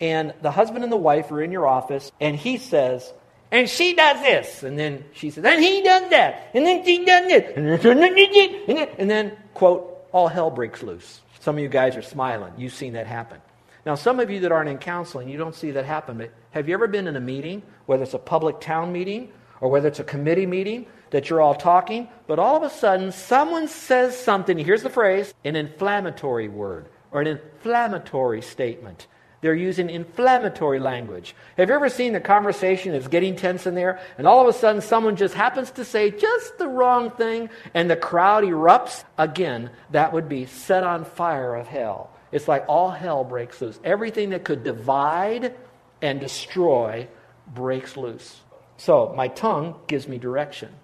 and 0.00 0.34
the 0.42 0.50
husband 0.50 0.84
and 0.84 0.92
the 0.92 0.96
wife 0.96 1.30
are 1.32 1.42
in 1.42 1.50
your 1.50 1.66
office 1.66 2.12
and 2.20 2.36
he 2.36 2.58
says, 2.58 3.12
and 3.50 3.68
she 3.68 3.94
does 3.94 4.20
this, 4.20 4.62
and 4.62 4.78
then 4.78 5.04
she 5.14 5.30
says, 5.30 5.42
and 5.42 5.62
he 5.62 5.82
does 5.82 6.10
that, 6.10 6.50
and 6.52 6.66
then 6.66 6.84
she 6.84 7.02
does 7.04 7.28
this, 7.28 7.52
and 7.56 9.08
then, 9.10 9.36
quote, 9.58 10.06
all 10.12 10.28
hell 10.28 10.50
breaks 10.50 10.82
loose. 10.82 11.20
Some 11.40 11.56
of 11.56 11.62
you 11.62 11.68
guys 11.68 11.96
are 11.96 12.02
smiling. 12.02 12.52
You've 12.56 12.74
seen 12.74 12.94
that 12.94 13.06
happen. 13.06 13.40
Now, 13.84 13.94
some 13.94 14.20
of 14.20 14.30
you 14.30 14.40
that 14.40 14.52
aren't 14.52 14.68
in 14.68 14.78
counseling, 14.78 15.28
you 15.28 15.38
don't 15.38 15.54
see 15.54 15.72
that 15.72 15.84
happen. 15.84 16.18
But 16.18 16.32
have 16.52 16.68
you 16.68 16.74
ever 16.74 16.86
been 16.86 17.06
in 17.06 17.16
a 17.16 17.20
meeting, 17.20 17.62
whether 17.86 18.02
it's 18.02 18.14
a 18.14 18.18
public 18.18 18.60
town 18.60 18.92
meeting 18.92 19.32
or 19.60 19.68
whether 19.70 19.88
it's 19.88 20.00
a 20.00 20.04
committee 20.04 20.46
meeting, 20.46 20.86
that 21.10 21.28
you're 21.28 21.40
all 21.40 21.54
talking, 21.54 22.08
but 22.26 22.38
all 22.38 22.56
of 22.56 22.62
a 22.62 22.70
sudden 22.70 23.12
someone 23.12 23.66
says 23.66 24.16
something, 24.16 24.58
here's 24.58 24.82
the 24.82 24.90
phrase, 24.90 25.32
an 25.44 25.56
inflammatory 25.56 26.48
word 26.48 26.88
or 27.10 27.20
an 27.20 27.26
inflammatory 27.26 28.42
statement. 28.42 29.06
They're 29.40 29.54
using 29.54 29.88
inflammatory 29.88 30.80
language. 30.80 31.34
Have 31.56 31.68
you 31.68 31.74
ever 31.74 31.88
seen 31.88 32.12
the 32.12 32.20
conversation 32.20 32.92
that's 32.92 33.06
getting 33.06 33.36
tense 33.36 33.66
in 33.66 33.74
there, 33.74 34.00
and 34.18 34.26
all 34.26 34.40
of 34.40 34.48
a 34.48 34.58
sudden 34.58 34.80
someone 34.80 35.16
just 35.16 35.34
happens 35.34 35.70
to 35.72 35.84
say 35.84 36.10
just 36.10 36.58
the 36.58 36.66
wrong 36.66 37.10
thing, 37.10 37.50
and 37.72 37.88
the 37.88 37.96
crowd 37.96 38.44
erupts? 38.44 39.04
Again, 39.16 39.70
that 39.92 40.12
would 40.12 40.28
be 40.28 40.46
set 40.46 40.82
on 40.82 41.04
fire 41.04 41.54
of 41.54 41.68
hell. 41.68 42.10
It's 42.32 42.48
like 42.48 42.64
all 42.68 42.90
hell 42.90 43.24
breaks 43.24 43.60
loose. 43.60 43.78
Everything 43.84 44.30
that 44.30 44.44
could 44.44 44.64
divide 44.64 45.54
and 46.02 46.20
destroy 46.20 47.08
breaks 47.46 47.96
loose. 47.96 48.40
So 48.76 49.12
my 49.16 49.28
tongue 49.28 49.76
gives 49.86 50.06
me 50.08 50.18
direction. 50.18 50.74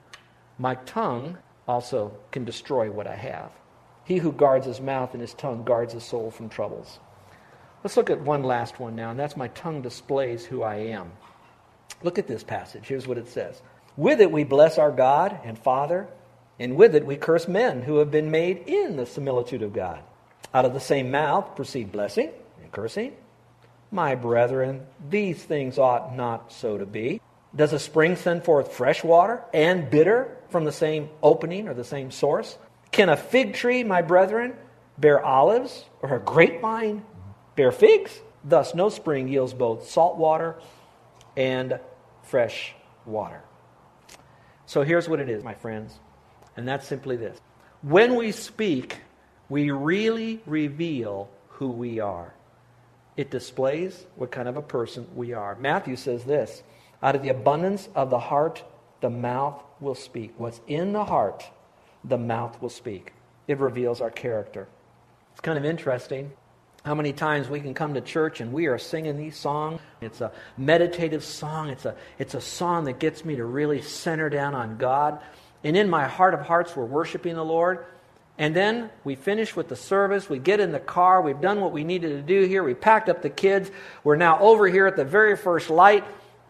My 0.59 0.77
tongue 0.77 1.39
also 1.67 2.17
can 2.31 2.45
destroy 2.45 2.91
what 2.91 3.07
I 3.07 3.17
have. 3.17 3.51
He 4.05 4.19
who 4.19 4.33
guards 4.33 4.67
his 4.67 4.81
mouth 4.81 5.13
and 5.13 5.21
his 5.21 5.35
tongue 5.35 5.65
guards 5.65 5.93
his 5.93 6.05
soul 6.05 6.31
from 6.31 6.49
troubles. 6.49 6.99
Let's 7.85 7.99
look 7.99 8.09
at 8.09 8.23
one 8.23 8.43
last 8.43 8.81
one 8.81 8.97
now, 8.97 9.11
and 9.11 9.21
that's 9.21 9.37
my 9.37 9.49
tongue 9.49 9.83
displays 9.83 10.47
who 10.47 10.63
I 10.63 10.77
am. 10.77 11.13
Look 12.03 12.19
at 12.19 12.27
this 12.27 12.43
passage. 12.43 12.87
Here's 12.87 13.07
what 13.07 13.19
it 13.19 13.29
says 13.29 13.61
With 13.99 14.23
it 14.23 14.33
we 14.33 14.43
bless 14.43 14.79
our 14.79 14.91
God 14.91 15.39
and 15.45 15.59
Father, 15.59 16.09
and 16.59 16.77
with 16.77 16.95
it 16.95 17.05
we 17.05 17.17
curse 17.17 17.47
men 17.47 17.83
who 17.83 17.99
have 17.99 18.11
been 18.11 18.31
made 18.31 18.67
in 18.67 18.97
the 18.97 19.05
similitude 19.05 19.61
of 19.61 19.75
God. 19.75 20.01
Out 20.55 20.65
of 20.65 20.73
the 20.73 20.81
same 20.81 21.11
mouth 21.11 21.55
proceed 21.57 21.93
blessing 21.93 22.31
and 22.63 22.73
cursing. 22.73 23.13
My 23.91 24.15
brethren, 24.15 24.87
these 25.11 25.43
things 25.43 25.77
ought 25.77 26.17
not 26.17 26.53
so 26.53 26.79
to 26.79 26.87
be. 26.87 27.21
Does 27.55 27.75
a 27.75 27.79
spring 27.79 28.17
send 28.17 28.45
forth 28.45 28.73
fresh 28.73 29.05
water 29.05 29.43
and 29.53 29.91
bitter 29.91 30.35
from 30.49 30.65
the 30.65 30.73
same 30.73 31.11
opening 31.23 31.69
or 31.69 31.75
the 31.75 31.85
same 31.85 32.11
source? 32.11 32.57
Can 32.93 33.11
a 33.11 33.17
fig 33.17 33.53
tree, 33.53 33.85
my 33.85 34.01
brethren, 34.01 34.55
bear 34.97 35.23
olives, 35.23 35.85
or 36.01 36.17
a 36.17 36.21
grapevine 36.21 37.05
bear 37.57 37.73
figs? 37.73 38.21
Thus, 38.45 38.75
no 38.75 38.89
spring 38.89 39.29
yields 39.29 39.55
both 39.55 39.89
salt 39.89 40.17
water 40.17 40.57
and 41.37 41.81
fresh 42.23 42.75
water. 43.07 43.43
So 44.67 44.83
here's 44.83 45.09
what 45.09 45.21
it 45.21 45.29
is, 45.29 45.43
my 45.43 45.55
friends, 45.55 45.99
and 46.57 46.67
that's 46.67 46.87
simply 46.87 47.17
this. 47.17 47.39
When 47.83 48.17
we 48.17 48.33
speak, 48.33 49.01
we 49.49 49.71
really 49.71 50.41
reveal 50.47 51.29
who 51.49 51.69
we 51.69 52.01
are. 52.01 52.35
It 53.17 53.31
displays 53.31 54.07
what 54.17 54.31
kind 54.31 54.49
of 54.49 54.57
a 54.57 54.63
person 54.63 55.07
we 55.15 55.33
are. 55.33 55.55
Matthew 55.57 55.97
says 55.97 56.25
this 56.25 56.63
out 57.03 57.15
of 57.15 57.23
the 57.23 57.29
abundance 57.29 57.89
of 57.95 58.11
the 58.11 58.19
heart, 58.19 58.65
the 59.01 59.11
mouth 59.11 59.63
will 59.81 59.95
speak. 59.95 60.33
What's 60.39 60.61
in 60.67 60.93
the 60.93 61.05
heart, 61.05 61.45
the 62.03 62.19
mouth 62.19 62.61
will 62.61 62.71
speak. 62.71 63.13
It 63.47 63.59
reveals 63.59 64.01
our 64.01 64.11
character. 64.11 64.67
It's 65.33 65.41
kind 65.41 65.59
of 65.59 65.65
interesting 65.65 66.33
how 66.85 66.95
many 66.95 67.15
times 67.15 67.49
we 67.49 67.61
can 67.61 67.73
come 67.73 67.95
to 67.95 68.01
church 68.03 68.41
and 68.41 68.53
we 68.53 68.67
are 68.67 68.77
singing 68.77 69.17
these 69.17 69.37
songs. 69.37 69.81
It's 70.03 70.21
a 70.21 70.33
meditative 70.59 71.25
song, 71.25 71.71
it's 71.71 71.87
a, 71.87 71.97
it's 72.19 72.35
a 72.35 72.41
song 72.41 72.85
that 72.85 72.99
gets 72.99 73.25
me 73.25 73.37
to 73.37 73.45
really 73.45 73.81
center 73.81 74.29
down 74.29 74.55
on 74.55 74.77
God. 74.77 75.21
And 75.63 75.79
in 75.79 75.89
my 75.89 76.07
heart 76.07 76.35
of 76.35 76.41
hearts, 76.41 76.77
we're 76.77 76.85
worshiping 76.85 77.37
the 77.37 77.45
Lord. 77.45 77.87
And 78.37 78.55
then 78.55 78.91
we 79.03 79.15
finish 79.15 79.57
with 79.57 79.69
the 79.69 79.77
service. 79.77 80.29
We 80.29 80.39
get 80.39 80.61
in 80.61 80.73
the 80.73 80.81
car. 80.81 81.23
We've 81.23 81.41
done 81.41 81.61
what 81.61 81.73
we 81.73 81.85
needed 81.85 82.09
to 82.11 82.23
do 82.23 82.47
here. 82.47 82.63
We 82.63 82.75
packed 82.75 83.09
up 83.09 83.23
the 83.23 83.31
kids. 83.31 83.71
We're 84.03 84.17
now 84.17 84.39
over 84.41 84.67
here 84.67 84.87
at 84.87 84.97
the 84.97 85.05
very 85.05 85.37
first 85.37 85.71
light, 85.71 86.05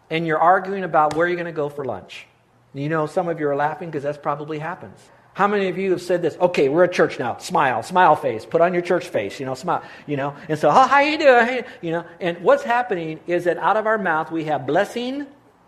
and 0.09 0.27
you're 0.27 0.39
arguing 0.39 0.83
about 0.83 1.15
where 1.15 1.27
you're 1.27 1.37
going 1.37 1.45
to 1.45 1.53
go 1.53 1.69
for 1.69 1.85
lunch. 1.85 2.27
You 2.73 2.89
know, 2.89 3.05
some 3.05 3.29
of 3.29 3.39
you 3.39 3.47
are 3.47 3.55
laughing 3.55 3.89
because 3.89 4.03
that's 4.03 4.17
probably 4.17 4.59
happens. 4.59 4.99
How 5.35 5.49
many 5.49 5.67
of 5.67 5.77
you 5.77 5.91
have 5.91 6.01
said 6.01 6.21
this? 6.21 6.37
Okay, 6.37 6.69
we're 6.69 6.85
at 6.85 6.93
church 6.93 7.19
now. 7.19 7.35
Smile, 7.39 7.83
smile 7.83 8.15
face. 8.15 8.45
Put 8.45 8.61
on 8.61 8.73
your 8.73 8.81
church 8.81 9.09
face. 9.09 9.37
You 9.37 9.45
know, 9.45 9.53
smile. 9.53 9.83
You 10.07 10.15
know, 10.15 10.33
and 10.47 10.57
so, 10.57 10.69
oh, 10.69 10.87
how 10.87 11.01
you 11.01 11.17
doing? 11.17 11.65
You 11.81 11.91
know, 11.91 12.05
and 12.21 12.37
what's 12.39 12.63
happening 12.63 13.19
is 13.27 13.43
that 13.43 13.57
out 13.57 13.75
of 13.75 13.85
our 13.85 13.97
mouth 13.97 14.31
we 14.31 14.45
have 14.45 14.65
blessing 14.65 15.27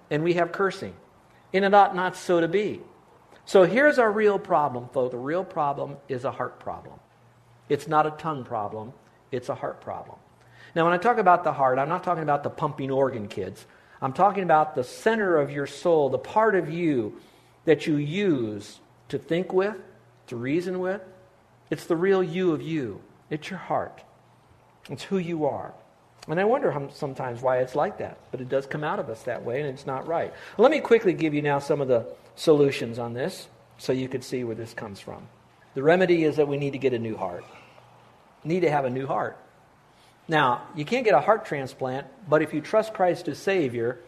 and 0.10 0.24
we 0.24 0.36
have 0.36 0.54
cursing, 0.54 0.94
and 1.54 1.66
it 1.66 1.74
ought 1.74 1.98
not 1.98 2.16
so 2.16 2.40
to 2.40 2.48
be. 2.48 2.80
So 3.44 3.64
here's 3.64 4.00
our 4.00 4.10
real 4.10 4.40
problem, 4.40 4.88
folks. 4.94 5.12
The 5.12 5.18
real 5.18 5.44
problem 5.44 5.98
is 6.08 6.24
a 6.24 6.32
heart 6.32 6.62
problem. 6.62 6.98
It's 7.68 7.90
not 7.90 8.08
a 8.08 8.12
tongue 8.12 8.46
problem, 8.46 8.94
it's 9.34 9.50
a 9.50 9.56
heart 9.56 9.82
problem. 9.82 10.18
Now, 10.76 10.86
when 10.86 10.94
I 10.94 10.98
talk 10.98 11.18
about 11.18 11.44
the 11.44 11.52
heart, 11.52 11.78
I'm 11.78 11.90
not 11.90 12.06
talking 12.06 12.24
about 12.24 12.44
the 12.44 12.50
pumping 12.50 12.90
organ, 12.90 13.28
kids. 13.28 13.66
I'm 14.02 14.14
talking 14.14 14.44
about 14.44 14.76
the 14.76 14.86
center 14.86 15.36
of 15.36 15.52
your 15.52 15.68
soul, 15.68 16.10
the 16.10 16.18
part 16.18 16.56
of 16.56 16.70
you 16.70 17.20
that 17.66 17.86
you 17.86 17.98
use 17.98 18.80
to 19.10 19.18
think 19.18 19.54
with, 19.54 19.76
to 20.28 20.36
reason 20.36 20.80
with. 20.80 21.02
It's 21.70 21.86
the 21.86 21.96
real 21.96 22.24
you 22.24 22.52
of 22.54 22.62
you. 22.62 23.02
It's 23.30 23.50
your 23.50 23.60
heart. 23.60 24.04
It's 24.90 25.04
who 25.04 25.18
you 25.18 25.46
are. 25.46 25.74
And 26.28 26.40
I 26.40 26.44
wonder 26.44 26.90
sometimes 26.94 27.42
why 27.42 27.60
it's 27.60 27.76
like 27.76 28.00
that, 28.00 28.18
but 28.32 28.42
it 28.42 28.50
does 28.50 28.66
come 28.66 28.84
out 28.84 29.00
of 29.00 29.10
us 29.10 29.24
that 29.24 29.46
way, 29.46 29.62
and 29.62 29.70
it's 29.70 29.86
not 29.86 30.08
right. 30.08 30.34
Let 30.58 30.72
me 30.72 30.82
quickly 30.82 31.14
give 31.14 31.34
you 31.34 31.42
now 31.42 31.60
some 31.60 31.80
of 31.80 31.88
the 31.88 32.06
solutions 32.36 33.00
on 33.00 33.14
this 33.14 33.48
so 33.78 33.94
you 33.94 34.10
can 34.10 34.22
see 34.22 34.44
where 34.44 34.56
this 34.56 34.74
comes 34.74 35.00
from. 35.00 35.28
The 35.74 35.84
remedy 35.84 36.24
is 36.24 36.36
that 36.36 36.48
we 36.48 36.58
need 36.58 36.72
to 36.72 36.80
get 36.80 36.94
a 36.94 37.00
new 37.00 37.16
heart. 37.16 37.46
Need 38.44 38.62
to 38.62 38.70
have 38.70 38.84
a 38.86 38.90
new 38.90 39.08
heart. 39.08 39.38
Now, 40.28 40.64
you 40.76 40.84
can't 40.84 41.06
get 41.06 41.14
a 41.14 41.22
heart 41.22 41.46
transplant, 41.46 42.08
but 42.28 42.42
if 42.42 42.54
you 42.54 42.60
trust 42.60 42.94
Christ 42.94 43.30
as 43.30 43.38
Savior, 43.38 44.00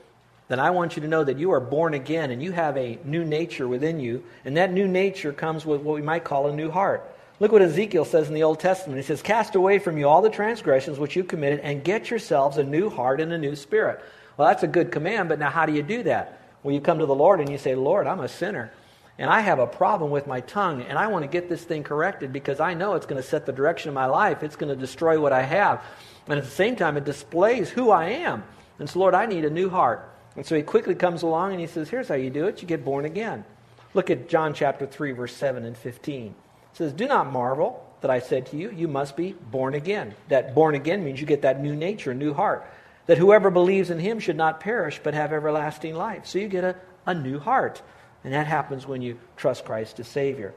then 0.50 0.60
I 0.60 0.72
want 0.72 0.96
you 0.96 1.04
to 1.04 1.08
know 1.08 1.24
that 1.24 1.38
you 1.38 1.52
are 1.52 1.60
born 1.60 1.94
again 1.94 2.32
and 2.32 2.42
you 2.42 2.52
have 2.52 2.76
a 2.76 3.00
new 3.06 3.24
nature 3.24 3.68
within 3.68 4.00
you, 4.00 4.24
and 4.44 4.58
that 4.58 4.74
new 4.74 4.88
nature 4.88 5.32
comes 5.32 5.66
with 5.66 5.82
what 5.82 5.96
we 5.96 6.02
might 6.02 6.24
call 6.24 6.48
a 6.48 6.56
new 6.56 6.72
heart. 6.72 7.10
Look 7.40 7.52
what 7.52 7.62
Ezekiel 7.62 8.04
says 8.04 8.28
in 8.28 8.34
the 8.34 8.44
Old 8.44 8.60
Testament. 8.60 9.00
He 9.00 9.06
says, 9.06 9.22
Cast 9.22 9.56
away 9.56 9.80
from 9.80 9.98
you 9.98 10.10
all 10.10 10.22
the 10.22 10.30
transgressions 10.30 11.00
which 11.00 11.16
you 11.16 11.24
committed, 11.24 11.60
and 11.62 11.84
get 11.84 12.10
yourselves 12.10 12.58
a 12.58 12.64
new 12.64 12.90
heart 12.90 13.22
and 13.22 13.32
a 13.32 13.38
new 13.38 13.56
spirit. 13.56 14.04
Well, 14.36 14.48
that's 14.48 14.64
a 14.64 14.68
good 14.68 14.92
command, 14.92 15.30
but 15.30 15.40
now 15.40 15.52
how 15.52 15.66
do 15.66 15.74
you 15.74 15.84
do 15.84 16.04
that? 16.04 16.42
Well, 16.64 16.74
you 16.74 16.82
come 16.82 17.00
to 17.00 17.06
the 17.06 17.16
Lord 17.16 17.40
and 17.40 17.50
you 17.50 17.58
say, 17.58 17.76
Lord, 17.76 18.08
I'm 18.08 18.20
a 18.20 18.28
sinner. 18.28 18.74
And 19.20 19.30
I 19.30 19.42
have 19.42 19.60
a 19.60 19.68
problem 19.68 20.12
with 20.12 20.28
my 20.28 20.42
tongue, 20.42 20.82
and 20.82 20.98
I 20.98 21.08
want 21.08 21.24
to 21.24 21.30
get 21.30 21.48
this 21.48 21.64
thing 21.64 21.84
corrected 21.84 22.34
because 22.34 22.60
I 22.60 22.74
know 22.74 22.96
it's 22.96 23.06
going 23.06 23.22
to 23.22 23.28
set 23.28 23.46
the 23.46 23.52
direction 23.52 23.90
of 23.90 23.96
my 23.96 24.06
life. 24.08 24.42
It's 24.42 24.56
going 24.56 24.74
to 24.74 24.80
destroy 24.80 25.20
what 25.20 25.32
I 25.32 25.44
have. 25.44 25.84
And 26.28 26.40
at 26.40 26.44
the 26.44 26.52
same 26.52 26.76
time, 26.76 26.98
it 26.98 27.06
displays 27.06 27.70
who 27.70 27.92
I 27.92 28.06
am. 28.06 28.44
And 28.80 28.90
so, 28.90 29.00
Lord, 29.00 29.14
I 29.14 29.26
need 29.26 29.46
a 29.46 29.50
new 29.50 29.70
heart. 29.70 30.10
And 30.36 30.46
so 30.46 30.56
he 30.56 30.62
quickly 30.62 30.96
comes 30.96 31.24
along 31.24 31.52
and 31.52 31.60
he 31.60 31.68
says, 31.68 31.90
Here's 31.90 32.08
how 32.08 32.16
you 32.16 32.30
do 32.30 32.46
it 32.48 32.62
you 32.62 32.68
get 32.68 32.86
born 32.86 33.06
again. 33.06 33.46
Look 33.94 34.10
at 34.10 34.30
John 34.30 34.54
chapter 34.54 34.86
3, 34.86 35.12
verse 35.12 35.36
7 35.36 35.66
and 35.66 35.78
15. 35.78 36.28
It 36.28 36.34
says, 36.74 36.94
Do 36.94 37.08
not 37.08 37.32
marvel 37.32 37.86
that 38.02 38.12
I 38.12 38.20
said 38.20 38.46
to 38.48 38.58
you, 38.58 38.72
You 38.72 38.88
must 38.88 39.18
be 39.18 39.34
born 39.34 39.74
again. 39.74 40.14
That 40.30 40.54
born 40.54 40.76
again 40.76 41.04
means 41.04 41.20
you 41.20 41.26
get 41.26 41.42
that 41.42 41.62
new 41.62 41.76
nature, 41.76 42.14
new 42.14 42.34
heart 42.34 42.66
that 43.10 43.18
whoever 43.18 43.50
believes 43.50 43.90
in 43.90 43.98
him 43.98 44.20
should 44.20 44.36
not 44.36 44.60
perish 44.60 45.02
but 45.04 45.16
have 45.16 45.34
everlasting 45.34 45.96
life. 45.96 46.28
So 46.28 46.38
you 46.38 46.48
get 46.48 46.64
a, 46.64 46.76
a 47.08 47.16
new 47.16 47.40
heart. 47.40 47.82
And 48.24 48.32
that 48.36 48.46
happens 48.46 48.86
when 48.86 49.02
you 49.02 49.18
trust 49.36 49.66
Christ 49.66 50.00
as 50.00 50.08
Savior. 50.08 50.54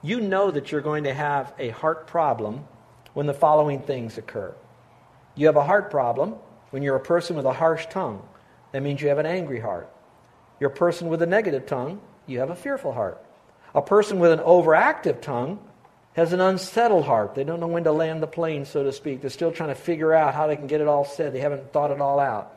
You 0.00 0.22
know 0.22 0.50
that 0.50 0.72
you're 0.72 0.80
going 0.80 1.04
to 1.04 1.12
have 1.12 1.52
a 1.58 1.68
heart 1.68 2.06
problem 2.06 2.64
when 3.12 3.26
the 3.26 3.34
following 3.34 3.82
things 3.82 4.16
occur. 4.16 4.54
You 5.34 5.44
have 5.48 5.56
a 5.56 5.62
heart 5.62 5.90
problem 5.90 6.36
when 6.70 6.82
you're 6.82 6.96
a 6.96 7.00
person 7.00 7.36
with 7.36 7.44
a 7.44 7.52
harsh 7.52 7.84
tongue. 7.90 8.26
That 8.76 8.82
means 8.82 9.00
you 9.00 9.08
have 9.08 9.16
an 9.16 9.24
angry 9.24 9.58
heart. 9.58 9.90
You're 10.60 10.68
a 10.68 10.74
person 10.74 11.08
with 11.08 11.22
a 11.22 11.26
negative 11.26 11.64
tongue. 11.64 11.98
You 12.26 12.40
have 12.40 12.50
a 12.50 12.54
fearful 12.54 12.92
heart. 12.92 13.24
A 13.74 13.80
person 13.80 14.18
with 14.18 14.32
an 14.32 14.40
overactive 14.40 15.22
tongue 15.22 15.60
has 16.12 16.34
an 16.34 16.42
unsettled 16.42 17.06
heart. 17.06 17.34
They 17.34 17.42
don't 17.42 17.58
know 17.58 17.68
when 17.68 17.84
to 17.84 17.92
land 17.92 18.22
the 18.22 18.26
plane, 18.26 18.66
so 18.66 18.82
to 18.82 18.92
speak. 18.92 19.22
They're 19.22 19.30
still 19.30 19.50
trying 19.50 19.70
to 19.70 19.74
figure 19.74 20.12
out 20.12 20.34
how 20.34 20.46
they 20.46 20.56
can 20.56 20.66
get 20.66 20.82
it 20.82 20.88
all 20.88 21.06
said. 21.06 21.32
They 21.32 21.40
haven't 21.40 21.72
thought 21.72 21.90
it 21.90 22.02
all 22.02 22.20
out. 22.20 22.54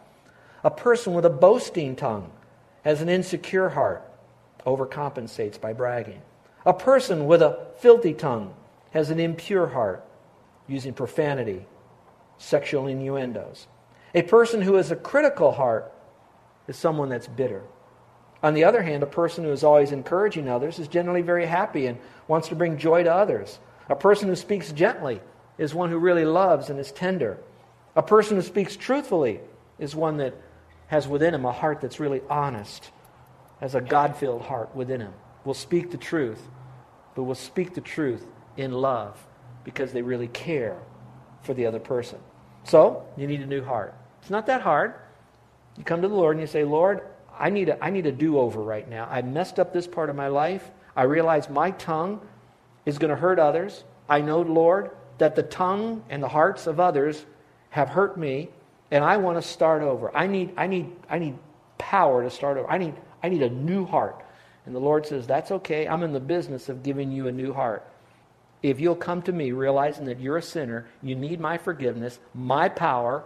A 0.65 0.69
person 0.69 1.13
with 1.13 1.23
a 1.23 1.29
boasting 1.29 1.95
tongue 1.95 2.29
has 2.83 2.99
an 2.99 3.07
insecure 3.07 3.69
heart, 3.69 4.03
overcompensates 4.65 5.61
by 5.61 5.71
bragging. 5.71 6.21
A 6.65 6.73
person 6.73 7.27
with 7.27 7.41
a 7.41 7.65
filthy 7.77 8.13
tongue 8.13 8.53
has 8.91 9.09
an 9.09 9.21
impure 9.21 9.67
heart, 9.67 10.05
using 10.67 10.91
profanity 10.91 11.65
sexual 12.39 12.87
innuendos. 12.87 13.67
A 14.13 14.23
person 14.23 14.61
who 14.61 14.73
has 14.73 14.91
a 14.91 14.97
critical 14.97 15.53
heart 15.53 15.93
is 16.69 16.77
someone 16.77 17.09
that's 17.09 17.27
bitter. 17.27 17.63
On 18.41 18.53
the 18.53 18.63
other 18.63 18.81
hand, 18.81 19.03
a 19.03 19.07
person 19.07 19.43
who 19.43 19.51
is 19.51 19.63
always 19.63 19.91
encouraging 19.91 20.47
others 20.47 20.79
is 20.79 20.87
generally 20.87 21.21
very 21.21 21.45
happy 21.45 21.87
and 21.87 21.97
wants 22.27 22.47
to 22.49 22.55
bring 22.55 22.77
joy 22.77 23.03
to 23.03 23.13
others. 23.13 23.59
A 23.89 23.95
person 23.95 24.29
who 24.29 24.35
speaks 24.35 24.71
gently 24.71 25.19
is 25.57 25.73
one 25.73 25.89
who 25.89 25.97
really 25.97 26.23
loves 26.23 26.69
and 26.69 26.79
is 26.79 26.91
tender. 26.91 27.37
A 27.95 28.03
person 28.03 28.37
who 28.37 28.43
speaks 28.43 28.77
truthfully 28.77 29.41
is 29.77 29.95
one 29.95 30.17
that 30.17 30.35
has 30.87 31.07
within 31.07 31.33
him 31.33 31.43
a 31.43 31.51
heart 31.51 31.81
that's 31.81 31.99
really 31.99 32.21
honest, 32.29 32.91
has 33.59 33.75
a 33.75 33.81
God 33.81 34.15
filled 34.15 34.43
heart 34.43 34.73
within 34.75 35.01
him, 35.01 35.13
will 35.43 35.53
speak 35.53 35.91
the 35.91 35.97
truth, 35.97 36.41
but 37.15 37.23
will 37.23 37.35
speak 37.35 37.73
the 37.73 37.81
truth 37.81 38.25
in 38.55 38.71
love 38.71 39.17
because 39.63 39.91
they 39.91 40.01
really 40.01 40.27
care 40.27 40.77
for 41.41 41.53
the 41.53 41.65
other 41.65 41.79
person. 41.79 42.19
So, 42.63 43.05
you 43.17 43.27
need 43.27 43.41
a 43.41 43.45
new 43.45 43.63
heart. 43.63 43.93
It's 44.21 44.29
not 44.29 44.45
that 44.45 44.61
hard. 44.61 44.93
You 45.79 45.85
come 45.85 46.01
to 46.01 46.07
the 46.07 46.13
Lord 46.13 46.35
and 46.35 46.41
you 46.41 46.47
say, 46.47 46.63
Lord, 46.63 47.01
I 47.39 47.49
need 47.49 47.69
a, 47.69 47.83
I 47.83 47.89
need 47.89 48.05
a 48.05 48.11
do 48.11 48.37
over 48.37 48.61
right 48.61 48.87
now. 48.87 49.07
I 49.09 49.21
messed 49.21 49.59
up 49.59 49.73
this 49.73 49.87
part 49.87 50.09
of 50.09 50.15
my 50.15 50.27
life. 50.27 50.69
I 50.95 51.03
realize 51.03 51.49
my 51.49 51.71
tongue 51.71 52.19
is 52.85 52.97
going 52.97 53.09
to 53.09 53.15
hurt 53.15 53.39
others. 53.39 53.85
I 54.09 54.19
know, 54.19 54.41
Lord, 54.41 54.91
that 55.19 55.35
the 55.35 55.43
tongue 55.43 56.03
and 56.09 56.21
the 56.21 56.27
hearts 56.27 56.67
of 56.67 56.81
others 56.81 57.25
have 57.69 57.87
hurt 57.87 58.17
me, 58.17 58.49
and 58.91 59.03
I 59.03 59.17
want 59.17 59.41
to 59.41 59.47
start 59.47 59.81
over. 59.81 60.15
I 60.15 60.27
need, 60.27 60.53
I 60.57 60.67
need, 60.67 60.91
I 61.09 61.17
need 61.17 61.37
power 61.77 62.23
to 62.23 62.29
start 62.29 62.57
over. 62.57 62.69
I 62.69 62.77
need, 62.77 62.95
I 63.23 63.29
need 63.29 63.41
a 63.41 63.49
new 63.49 63.85
heart. 63.85 64.25
And 64.65 64.75
the 64.75 64.79
Lord 64.79 65.05
says, 65.05 65.25
That's 65.25 65.51
okay. 65.51 65.87
I'm 65.87 66.03
in 66.03 66.11
the 66.11 66.19
business 66.19 66.67
of 66.67 66.83
giving 66.83 67.11
you 67.11 67.27
a 67.27 67.31
new 67.31 67.53
heart. 67.53 67.87
If 68.61 68.81
you'll 68.81 68.95
come 68.95 69.21
to 69.21 69.31
me 69.31 69.53
realizing 69.53 70.05
that 70.05 70.19
you're 70.19 70.37
a 70.37 70.41
sinner, 70.41 70.87
you 71.01 71.15
need 71.15 71.39
my 71.39 71.57
forgiveness, 71.57 72.19
my 72.33 72.67
power, 72.67 73.23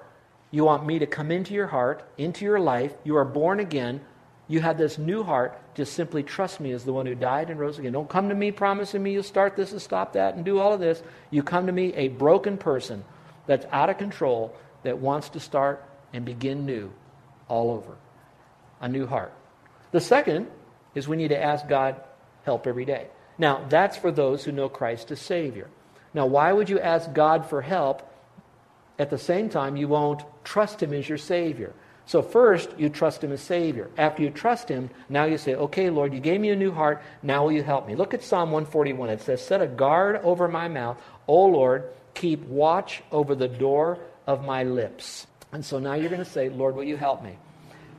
you 0.53 0.63
want 0.63 0.85
me 0.85 0.99
to 0.99 1.07
come 1.07 1.31
into 1.31 1.55
your 1.55 1.65
heart, 1.65 2.07
into 2.15 2.45
your 2.45 2.59
life. 2.59 2.93
You 3.03 3.17
are 3.17 3.25
born 3.25 3.59
again. 3.59 4.01
You 4.47 4.61
have 4.61 4.77
this 4.77 4.99
new 4.99 5.23
heart. 5.23 5.59
Just 5.73 5.93
simply 5.93 6.21
trust 6.21 6.59
me 6.59 6.71
as 6.73 6.85
the 6.85 6.93
one 6.93 7.07
who 7.07 7.15
died 7.15 7.49
and 7.49 7.59
rose 7.59 7.79
again. 7.79 7.91
Don't 7.91 8.07
come 8.07 8.29
to 8.29 8.35
me 8.35 8.51
promising 8.51 9.01
me 9.01 9.13
you'll 9.13 9.23
start 9.23 9.55
this 9.55 9.71
and 9.71 9.81
stop 9.81 10.13
that 10.13 10.35
and 10.35 10.45
do 10.45 10.59
all 10.59 10.71
of 10.71 10.79
this. 10.79 11.01
You 11.31 11.41
come 11.41 11.65
to 11.65 11.71
me 11.71 11.91
a 11.95 12.09
broken 12.09 12.59
person 12.59 13.03
that's 13.47 13.65
out 13.71 13.89
of 13.89 13.97
control 13.97 14.55
that 14.83 14.99
wants 14.99 15.29
to 15.29 15.39
start 15.39 15.83
and 16.13 16.23
begin 16.23 16.67
new 16.67 16.93
all 17.47 17.71
over. 17.71 17.97
A 18.79 18.87
new 18.87 19.07
heart. 19.07 19.33
The 19.91 20.01
second 20.01 20.45
is 20.93 21.07
we 21.07 21.17
need 21.17 21.29
to 21.29 21.43
ask 21.43 21.67
God 21.67 21.99
help 22.43 22.67
every 22.67 22.85
day. 22.85 23.07
Now, 23.39 23.65
that's 23.69 23.97
for 23.97 24.11
those 24.11 24.43
who 24.43 24.51
know 24.51 24.69
Christ 24.69 25.09
as 25.09 25.19
Savior. 25.19 25.67
Now, 26.13 26.27
why 26.27 26.53
would 26.53 26.69
you 26.69 26.79
ask 26.79 27.11
God 27.11 27.49
for 27.49 27.63
help 27.63 28.07
at 28.99 29.09
the 29.09 29.17
same 29.17 29.49
time, 29.49 29.75
you 29.75 29.87
won't 29.87 30.23
trust 30.43 30.81
Him 30.81 30.93
as 30.93 31.07
your 31.09 31.17
Savior. 31.17 31.73
So, 32.05 32.21
first, 32.21 32.69
you 32.77 32.89
trust 32.89 33.23
Him 33.23 33.31
as 33.31 33.41
Savior. 33.41 33.89
After 33.97 34.21
you 34.21 34.29
trust 34.29 34.69
Him, 34.69 34.89
now 35.09 35.23
you 35.25 35.37
say, 35.37 35.55
Okay, 35.55 35.89
Lord, 35.89 36.13
you 36.13 36.19
gave 36.19 36.41
me 36.41 36.49
a 36.49 36.55
new 36.55 36.71
heart. 36.71 37.01
Now 37.21 37.43
will 37.43 37.53
you 37.53 37.63
help 37.63 37.87
me? 37.87 37.95
Look 37.95 38.13
at 38.13 38.23
Psalm 38.23 38.51
141. 38.51 39.09
It 39.09 39.21
says, 39.21 39.43
Set 39.43 39.61
a 39.61 39.67
guard 39.67 40.17
over 40.17 40.47
my 40.47 40.67
mouth. 40.67 41.01
O 41.27 41.45
Lord, 41.45 41.85
keep 42.13 42.41
watch 42.43 43.01
over 43.11 43.35
the 43.35 43.47
door 43.47 43.99
of 44.27 44.45
my 44.45 44.63
lips. 44.63 45.27
And 45.51 45.63
so 45.63 45.79
now 45.79 45.93
you're 45.93 46.09
going 46.09 46.23
to 46.23 46.29
say, 46.29 46.49
Lord, 46.49 46.75
will 46.75 46.83
you 46.83 46.97
help 46.97 47.23
me? 47.23 47.37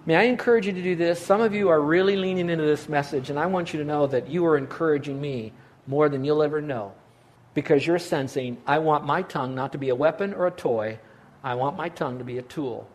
May 0.06 0.16
I 0.16 0.22
encourage 0.24 0.66
you 0.66 0.72
to 0.72 0.82
do 0.82 0.96
this? 0.96 1.18
Some 1.18 1.40
of 1.40 1.54
you 1.54 1.70
are 1.70 1.80
really 1.80 2.16
leaning 2.16 2.50
into 2.50 2.64
this 2.64 2.88
message, 2.88 3.30
and 3.30 3.38
I 3.38 3.46
want 3.46 3.72
you 3.72 3.78
to 3.78 3.86
know 3.86 4.06
that 4.08 4.28
you 4.28 4.44
are 4.46 4.58
encouraging 4.58 5.18
me 5.18 5.52
more 5.86 6.08
than 6.08 6.24
you'll 6.24 6.42
ever 6.42 6.60
know 6.60 6.92
because 7.54 7.86
you're 7.86 7.98
sensing, 7.98 8.58
I 8.66 8.78
want 8.78 9.06
my 9.06 9.22
tongue 9.22 9.54
not 9.54 9.72
to 9.72 9.78
be 9.78 9.88
a 9.88 9.94
weapon 9.94 10.34
or 10.34 10.46
a 10.46 10.50
toy. 10.50 10.98
I 11.42 11.54
want 11.54 11.76
my 11.76 11.88
tongue 11.88 12.18
to 12.18 12.24
be 12.24 12.38
a 12.38 12.42
tool. 12.42 12.88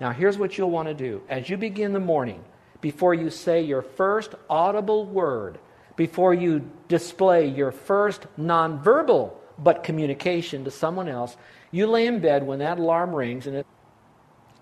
Now, 0.00 0.10
here's 0.10 0.36
what 0.36 0.58
you'll 0.58 0.70
want 0.70 0.88
to 0.88 0.94
do. 0.94 1.22
As 1.28 1.48
you 1.48 1.56
begin 1.56 1.92
the 1.92 2.00
morning, 2.00 2.44
before 2.80 3.14
you 3.14 3.30
say 3.30 3.62
your 3.62 3.80
first 3.80 4.34
audible 4.50 5.06
word, 5.06 5.58
before 5.96 6.34
you 6.34 6.70
display 6.88 7.46
your 7.48 7.72
first 7.72 8.26
nonverbal 8.38 9.32
but 9.58 9.84
communication 9.84 10.64
to 10.64 10.70
someone 10.70 11.08
else, 11.08 11.36
you 11.70 11.86
lay 11.86 12.06
in 12.06 12.20
bed 12.20 12.46
when 12.46 12.58
that 12.58 12.78
alarm 12.78 13.14
rings 13.14 13.46
and 13.46 13.56
it, 13.56 13.66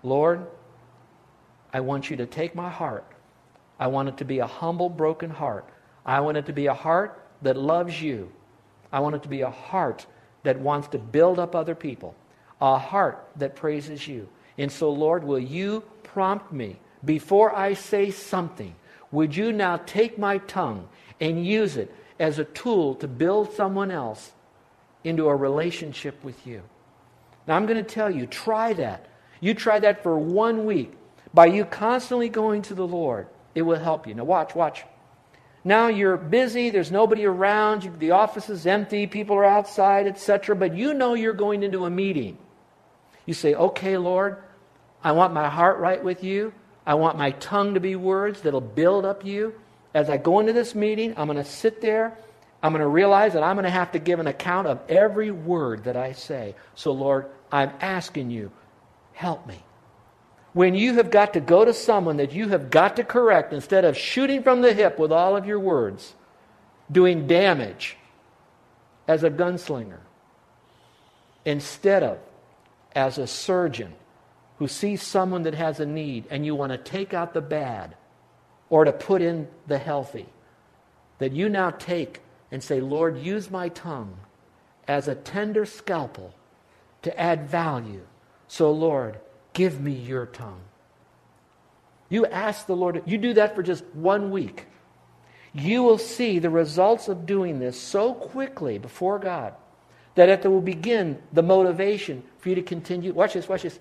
Lord, 0.03 0.45
I 1.73 1.79
want 1.79 2.09
you 2.09 2.17
to 2.17 2.25
take 2.25 2.55
my 2.55 2.69
heart. 2.69 3.05
I 3.79 3.87
want 3.87 4.09
it 4.09 4.17
to 4.17 4.25
be 4.25 4.39
a 4.39 4.47
humble, 4.47 4.89
broken 4.89 5.31
heart. 5.31 5.67
I 6.05 6.19
want 6.21 6.37
it 6.37 6.45
to 6.45 6.53
be 6.53 6.67
a 6.67 6.73
heart 6.73 7.19
that 7.41 7.57
loves 7.57 8.01
you 8.01 8.31
I 8.93 8.99
want 8.99 9.15
it 9.15 9.23
to 9.23 9.29
be 9.29 9.41
a 9.41 9.49
heart 9.49 10.05
that 10.43 10.59
wants 10.59 10.87
to 10.89 10.99
build 10.99 11.39
up 11.39 11.55
other 11.55 11.73
people, 11.73 12.15
a 12.61 12.77
heart 12.77 13.27
that 13.37 13.55
praises 13.55 14.07
you. 14.07 14.29
And 14.57 14.71
so, 14.71 14.91
Lord, 14.91 15.23
will 15.23 15.39
you 15.39 15.83
prompt 16.03 16.53
me 16.53 16.79
before 17.03 17.55
I 17.55 17.73
say 17.73 18.11
something? 18.11 18.75
Would 19.11 19.35
you 19.35 19.51
now 19.51 19.77
take 19.77 20.19
my 20.19 20.37
tongue 20.37 20.87
and 21.19 21.45
use 21.45 21.75
it 21.75 21.93
as 22.19 22.37
a 22.37 22.45
tool 22.45 22.93
to 22.95 23.07
build 23.07 23.53
someone 23.53 23.89
else 23.89 24.31
into 25.03 25.27
a 25.27 25.35
relationship 25.35 26.23
with 26.23 26.45
you? 26.45 26.61
Now, 27.47 27.55
I'm 27.55 27.65
going 27.65 27.83
to 27.83 27.89
tell 27.89 28.11
you, 28.11 28.27
try 28.27 28.73
that. 28.73 29.07
You 29.39 29.55
try 29.55 29.79
that 29.79 30.03
for 30.03 30.17
one 30.17 30.65
week. 30.65 30.93
By 31.33 31.47
you 31.47 31.65
constantly 31.65 32.29
going 32.29 32.61
to 32.63 32.75
the 32.75 32.87
Lord, 32.87 33.27
it 33.55 33.63
will 33.63 33.79
help 33.79 34.07
you. 34.07 34.13
Now, 34.13 34.23
watch, 34.23 34.53
watch. 34.53 34.85
Now 35.63 35.87
you're 35.87 36.17
busy, 36.17 36.69
there's 36.69 36.91
nobody 36.91 37.25
around, 37.25 37.99
the 37.99 38.11
office 38.11 38.49
is 38.49 38.67
empty, 38.67 39.07
people 39.07 39.37
are 39.37 39.45
outside, 39.45 40.07
etc., 40.07 40.55
but 40.55 40.75
you 40.75 40.93
know 40.93 41.13
you're 41.13 41.33
going 41.33 41.63
into 41.63 41.85
a 41.85 41.89
meeting. 41.89 42.37
You 43.25 43.33
say, 43.33 43.55
Okay, 43.55 43.97
Lord, 43.97 44.37
I 45.03 45.13
want 45.13 45.33
my 45.33 45.49
heart 45.49 45.79
right 45.79 46.03
with 46.03 46.23
you. 46.23 46.53
I 46.85 46.95
want 46.95 47.17
my 47.17 47.31
tongue 47.31 47.75
to 47.75 47.79
be 47.79 47.95
words 47.95 48.41
that'll 48.41 48.59
build 48.59 49.05
up 49.05 49.25
you. 49.25 49.53
As 49.93 50.09
I 50.09 50.17
go 50.17 50.39
into 50.39 50.53
this 50.53 50.75
meeting, 50.75 51.13
I'm 51.15 51.27
going 51.27 51.37
to 51.37 51.49
sit 51.49 51.79
there. 51.79 52.17
I'm 52.61 52.73
going 52.73 52.81
to 52.81 52.87
realize 52.87 53.33
that 53.33 53.43
I'm 53.43 53.55
going 53.55 53.65
to 53.65 53.69
have 53.69 53.91
to 53.93 53.99
give 53.99 54.19
an 54.19 54.27
account 54.27 54.67
of 54.67 54.79
every 54.89 55.31
word 55.31 55.85
that 55.85 55.95
I 55.95 56.13
say. 56.13 56.55
So, 56.75 56.91
Lord, 56.91 57.27
I'm 57.51 57.71
asking 57.79 58.31
you, 58.31 58.51
help 59.13 59.47
me 59.47 59.63
when 60.53 60.75
you 60.75 60.93
have 60.95 61.09
got 61.09 61.33
to 61.33 61.39
go 61.39 61.65
to 61.65 61.73
someone 61.73 62.17
that 62.17 62.31
you 62.31 62.49
have 62.49 62.69
got 62.69 62.95
to 62.95 63.03
correct 63.03 63.53
instead 63.53 63.83
of 63.83 63.97
shooting 63.97 64.43
from 64.43 64.61
the 64.61 64.73
hip 64.73 64.99
with 64.99 65.11
all 65.11 65.35
of 65.35 65.45
your 65.45 65.59
words, 65.59 66.13
doing 66.91 67.27
damage 67.27 67.97
as 69.07 69.23
a 69.23 69.29
gunslinger, 69.29 69.99
instead 71.43 72.03
of 72.03 72.19
as 72.95 73.17
a 73.17 73.25
surgeon 73.25 73.93
who 74.59 74.67
sees 74.67 75.01
someone 75.01 75.43
that 75.43 75.55
has 75.55 75.79
a 75.79 75.85
need 75.85 76.25
and 76.29 76.45
you 76.45 76.53
want 76.53 76.71
to 76.71 76.77
take 76.77 77.13
out 77.13 77.33
the 77.33 77.41
bad 77.41 77.95
or 78.69 78.85
to 78.85 78.91
put 78.91 79.21
in 79.21 79.47
the 79.67 79.79
healthy, 79.79 80.27
that 81.17 81.31
you 81.31 81.49
now 81.49 81.71
take 81.71 82.21
and 82.51 82.63
say, 82.63 82.79
Lord, 82.79 83.17
use 83.17 83.49
my 83.49 83.69
tongue 83.69 84.15
as 84.87 85.07
a 85.07 85.15
tender 85.15 85.65
scalpel 85.65 86.33
to 87.01 87.19
add 87.19 87.49
value. 87.49 88.01
So, 88.47 88.71
Lord, 88.71 89.19
Give 89.53 89.79
me 89.79 89.93
your 89.93 90.25
tongue. 90.25 90.61
You 92.09 92.25
ask 92.25 92.67
the 92.67 92.75
Lord, 92.75 93.01
you 93.05 93.17
do 93.17 93.33
that 93.33 93.55
for 93.55 93.63
just 93.63 93.85
one 93.93 94.31
week. 94.31 94.67
You 95.53 95.83
will 95.83 95.97
see 95.97 96.39
the 96.39 96.49
results 96.49 97.07
of 97.07 97.25
doing 97.25 97.59
this 97.59 97.79
so 97.79 98.13
quickly 98.13 98.77
before 98.77 99.19
God 99.19 99.53
that 100.15 100.29
it 100.29 100.49
will 100.49 100.61
begin 100.61 101.21
the 101.31 101.43
motivation 101.43 102.23
for 102.37 102.49
you 102.49 102.55
to 102.55 102.61
continue. 102.61 103.13
Watch 103.13 103.33
this, 103.33 103.47
watch 103.47 103.63
this. 103.63 103.79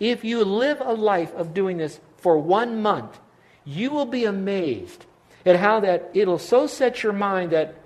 If 0.00 0.24
you 0.24 0.44
live 0.44 0.80
a 0.80 0.92
life 0.92 1.32
of 1.34 1.54
doing 1.54 1.76
this 1.76 2.00
for 2.16 2.38
one 2.38 2.82
month, 2.82 3.18
you 3.64 3.90
will 3.90 4.06
be 4.06 4.24
amazed 4.24 5.06
at 5.46 5.56
how 5.56 5.80
that 5.80 6.10
it'll 6.14 6.38
so 6.38 6.66
set 6.66 7.02
your 7.02 7.12
mind 7.12 7.52
that 7.52 7.76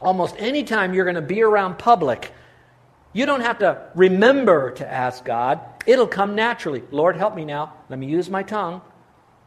almost 0.00 0.34
any 0.38 0.62
time 0.62 0.94
you're 0.94 1.04
going 1.04 1.14
to 1.16 1.22
be 1.22 1.42
around 1.42 1.78
public, 1.78 2.32
you 3.16 3.24
don't 3.24 3.40
have 3.40 3.60
to 3.60 3.80
remember 3.94 4.72
to 4.72 4.86
ask 4.86 5.24
God. 5.24 5.58
It'll 5.86 6.06
come 6.06 6.34
naturally. 6.34 6.82
Lord, 6.90 7.16
help 7.16 7.34
me 7.34 7.46
now. 7.46 7.72
Let 7.88 7.98
me 7.98 8.06
use 8.06 8.28
my 8.28 8.42
tongue. 8.42 8.82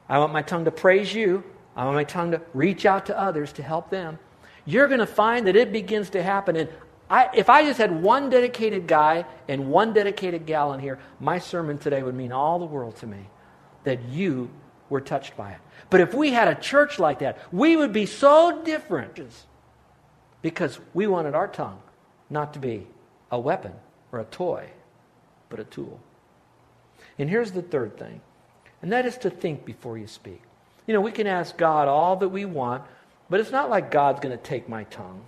I 0.09 0.17
want 0.17 0.33
my 0.33 0.41
tongue 0.41 0.65
to 0.65 0.71
praise 0.71 1.13
you. 1.13 1.43
I 1.75 1.85
want 1.85 1.95
my 1.95 2.03
tongue 2.03 2.31
to 2.31 2.41
reach 2.55 2.87
out 2.87 3.05
to 3.05 3.19
others 3.19 3.53
to 3.53 3.61
help 3.61 3.91
them. 3.91 4.17
You're 4.65 4.87
going 4.87 5.01
to 5.01 5.05
find 5.05 5.45
that 5.45 5.55
it 5.55 5.71
begins 5.71 6.09
to 6.11 6.23
happen. 6.23 6.55
And 6.55 6.69
I, 7.11 7.29
if 7.35 7.47
I 7.47 7.63
just 7.63 7.77
had 7.77 8.01
one 8.01 8.31
dedicated 8.31 8.87
guy 8.87 9.25
and 9.47 9.69
one 9.69 9.93
dedicated 9.93 10.47
gal 10.47 10.73
in 10.73 10.79
here, 10.79 10.97
my 11.19 11.37
sermon 11.37 11.77
today 11.77 12.01
would 12.01 12.15
mean 12.15 12.31
all 12.31 12.57
the 12.57 12.65
world 12.65 12.95
to 12.97 13.05
me 13.05 13.29
that 13.83 14.03
you 14.05 14.49
were 14.89 14.99
touched 14.99 15.37
by 15.37 15.51
it. 15.51 15.59
But 15.91 16.01
if 16.01 16.15
we 16.15 16.31
had 16.31 16.47
a 16.47 16.55
church 16.55 16.97
like 16.97 17.19
that, 17.19 17.37
we 17.53 17.77
would 17.77 17.93
be 17.93 18.07
so 18.07 18.63
different 18.63 19.21
because 20.41 20.79
we 20.95 21.05
wanted 21.05 21.35
our 21.35 21.47
tongue 21.47 21.79
not 22.31 22.55
to 22.55 22.59
be 22.59 22.87
a 23.31 23.39
weapon 23.39 23.73
or 24.11 24.19
a 24.19 24.25
toy, 24.25 24.69
but 25.49 25.59
a 25.59 25.63
tool. 25.63 25.99
And 27.17 27.29
here's 27.29 27.51
the 27.51 27.61
third 27.61 27.97
thing, 27.97 28.21
and 28.81 28.91
that 28.91 29.05
is 29.05 29.17
to 29.19 29.29
think 29.29 29.65
before 29.65 29.97
you 29.97 30.07
speak. 30.07 30.41
You 30.87 30.93
know, 30.93 31.01
we 31.01 31.11
can 31.11 31.27
ask 31.27 31.57
God 31.57 31.87
all 31.87 32.15
that 32.17 32.29
we 32.29 32.45
want, 32.45 32.83
but 33.29 33.39
it's 33.39 33.51
not 33.51 33.69
like 33.69 33.91
God's 33.91 34.21
going 34.21 34.35
to 34.35 34.43
take 34.43 34.67
my 34.67 34.85
tongue. 34.85 35.23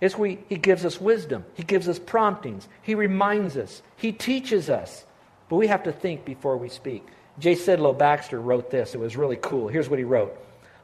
It's 0.00 0.16
we, 0.16 0.38
he 0.48 0.56
gives 0.56 0.84
us 0.84 1.00
wisdom. 1.00 1.44
He 1.54 1.64
gives 1.64 1.88
us 1.88 1.98
promptings. 1.98 2.68
He 2.82 2.94
reminds 2.94 3.56
us. 3.56 3.82
He 3.96 4.12
teaches 4.12 4.70
us. 4.70 5.04
But 5.48 5.56
we 5.56 5.66
have 5.66 5.82
to 5.84 5.92
think 5.92 6.24
before 6.24 6.56
we 6.56 6.68
speak. 6.68 7.06
J. 7.38 7.54
Sidlow 7.54 7.96
Baxter 7.96 8.40
wrote 8.40 8.70
this. 8.70 8.94
It 8.94 9.00
was 9.00 9.16
really 9.16 9.36
cool. 9.36 9.68
Here's 9.68 9.88
what 9.88 9.98
he 9.98 10.04
wrote 10.04 10.36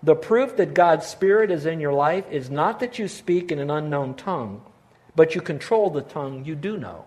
The 0.02 0.16
proof 0.16 0.56
that 0.56 0.74
God's 0.74 1.06
Spirit 1.06 1.50
is 1.50 1.66
in 1.66 1.80
your 1.80 1.92
life 1.92 2.24
is 2.30 2.50
not 2.50 2.80
that 2.80 2.98
you 2.98 3.08
speak 3.08 3.52
in 3.52 3.58
an 3.58 3.70
unknown 3.70 4.14
tongue, 4.14 4.62
but 5.16 5.34
you 5.34 5.40
control 5.40 5.90
the 5.90 6.02
tongue 6.02 6.44
you 6.44 6.54
do 6.54 6.76
know. 6.76 7.04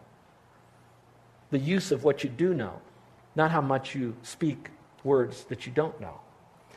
The 1.52 1.60
use 1.60 1.92
of 1.92 2.04
what 2.04 2.24
you 2.24 2.30
do 2.30 2.54
know, 2.54 2.82
not 3.36 3.52
how 3.52 3.62
much 3.62 3.96
you 3.96 4.16
speak 4.24 4.70
words 5.04 5.46
that 5.46 5.66
you 5.66 5.72
don't 5.72 6.00
know. 6.02 6.20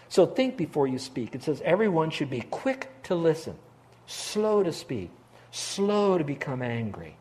So 0.08 0.26
think 0.26 0.56
before 0.56 0.86
you 0.86 0.98
speak. 0.98 1.34
It 1.34 1.42
says 1.42 1.62
everyone 1.64 2.10
should 2.10 2.30
be 2.30 2.40
quick 2.40 2.90
to 3.04 3.14
listen, 3.14 3.56
slow 4.06 4.62
to 4.62 4.72
speak, 4.72 5.10
slow 5.50 6.18
to 6.18 6.24
become 6.24 6.62
angry. 6.62 7.16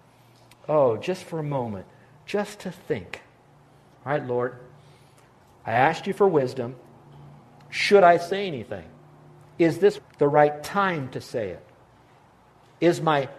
Oh, 0.67 0.97
just 0.97 1.23
for 1.23 1.39
a 1.39 1.43
moment, 1.43 1.85
just 2.25 2.59
to 2.61 2.71
think. 2.71 3.21
All 4.05 4.11
right, 4.11 4.25
Lord, 4.25 4.57
I 5.65 5.71
asked 5.73 6.07
you 6.07 6.13
for 6.13 6.27
wisdom. 6.27 6.75
Should 7.69 8.03
I 8.03 8.17
say 8.17 8.47
anything? 8.47 8.85
Is 9.59 9.79
this 9.79 9.99
the 10.17 10.27
right 10.27 10.63
time 10.63 11.09
to 11.09 11.21
say 11.21 11.49
it? 11.49 11.65
Is 12.79 13.01
my 13.01 13.29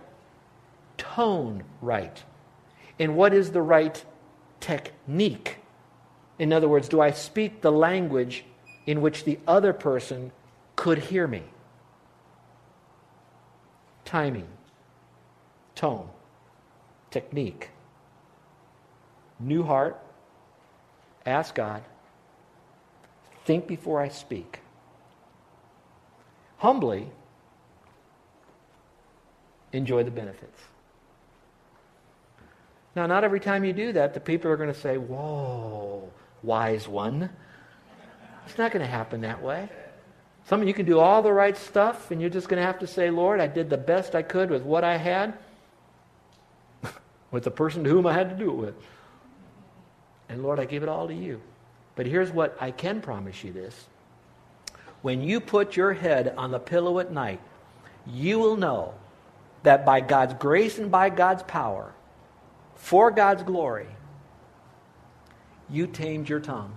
tone 1.01 1.65
right? 1.81 2.23
And 2.99 3.17
what 3.17 3.33
is 3.33 3.53
the 3.53 3.63
right 3.63 4.05
technique? 4.61 5.57
In 6.39 6.53
other 6.53 6.69
words, 6.69 6.89
do 6.89 7.01
I 7.01 7.11
speak 7.11 7.63
the 7.63 7.73
language 7.73 8.45
in 8.87 9.01
which 9.01 9.25
the 9.25 9.39
other 9.49 9.73
person 9.73 10.31
could 10.77 10.99
hear 10.99 11.27
me? 11.27 11.43
Timing, 14.05 14.49
tone, 15.75 16.09
technique. 17.11 17.71
New 19.39 19.63
heart, 19.63 19.99
ask 21.25 21.55
God, 21.55 21.83
think 23.47 23.67
before 23.67 24.03
I 24.03 24.09
speak. 24.09 24.61
Humbly, 26.59 27.11
enjoy 29.73 30.03
the 30.03 30.11
benefits. 30.11 30.70
Now, 32.97 33.07
not 33.07 33.23
every 33.25 33.41
time 33.41 33.65
you 33.65 33.73
do 33.73 33.93
that, 33.93 34.15
the 34.15 34.21
people 34.21 34.51
are 34.51 34.57
going 34.57 34.73
to 34.73 34.79
say, 34.79 34.99
Whoa, 34.99 36.11
wise 36.43 36.89
one. 36.89 37.31
It's 38.47 38.59
not 38.59 38.73
going 38.73 38.85
to 38.85 38.91
happen 38.91 39.21
that 39.21 39.43
way. 39.43 39.69
Some 40.47 40.61
of 40.63 40.67
you 40.67 40.75
can 40.75 40.87
do 40.87 40.99
all 40.99 41.23
the 41.23 41.33
right 41.33 41.57
stuff, 41.57 42.11
and 42.11 42.21
you're 42.21 42.31
just 42.31 42.49
going 42.49 42.61
to 42.61 42.67
have 42.67 42.81
to 42.81 42.87
say, 42.87 43.11
Lord, 43.11 43.41
I 43.41 43.47
did 43.47 43.71
the 43.71 43.77
best 43.77 44.17
I 44.17 44.23
could 44.23 44.51
with 44.51 44.63
what 44.63 44.83
I 44.83 44.97
had, 44.97 45.35
with 47.31 47.45
the 47.45 47.51
person 47.53 47.85
to 47.85 47.91
whom 47.91 48.07
I 48.07 48.13
had 48.13 48.31
to 48.31 48.37
do 48.37 48.51
it 48.51 48.57
with. 48.57 48.75
And 50.29 50.43
Lord, 50.43 50.59
I 50.59 50.65
give 50.65 50.83
it 50.83 50.89
all 50.89 51.07
to 51.07 51.15
you. 51.15 51.41
But 51.95 52.07
here's 52.07 52.33
what 52.33 52.57
I 52.61 52.73
can 52.73 53.01
promise 53.01 53.45
you 53.45 53.53
this. 53.53 53.87
When 55.03 55.23
you 55.23 55.41
put 55.41 55.77
your 55.77 55.93
head 55.93 56.35
on 56.37 56.51
the 56.51 56.59
pillow 56.59 56.99
at 56.99 57.13
night, 57.13 57.41
you 58.07 58.39
will 58.39 58.57
know 58.57 58.95
that 59.63 59.85
by 59.85 60.01
God's 60.01 60.35
grace 60.35 60.79
and 60.79 60.91
by 60.91 61.11
God's 61.11 61.43
power, 61.45 61.93
for 62.81 63.11
God's 63.11 63.43
glory, 63.43 63.87
you 65.69 65.87
tamed 65.87 66.29
your 66.29 66.41
tongue. 66.41 66.73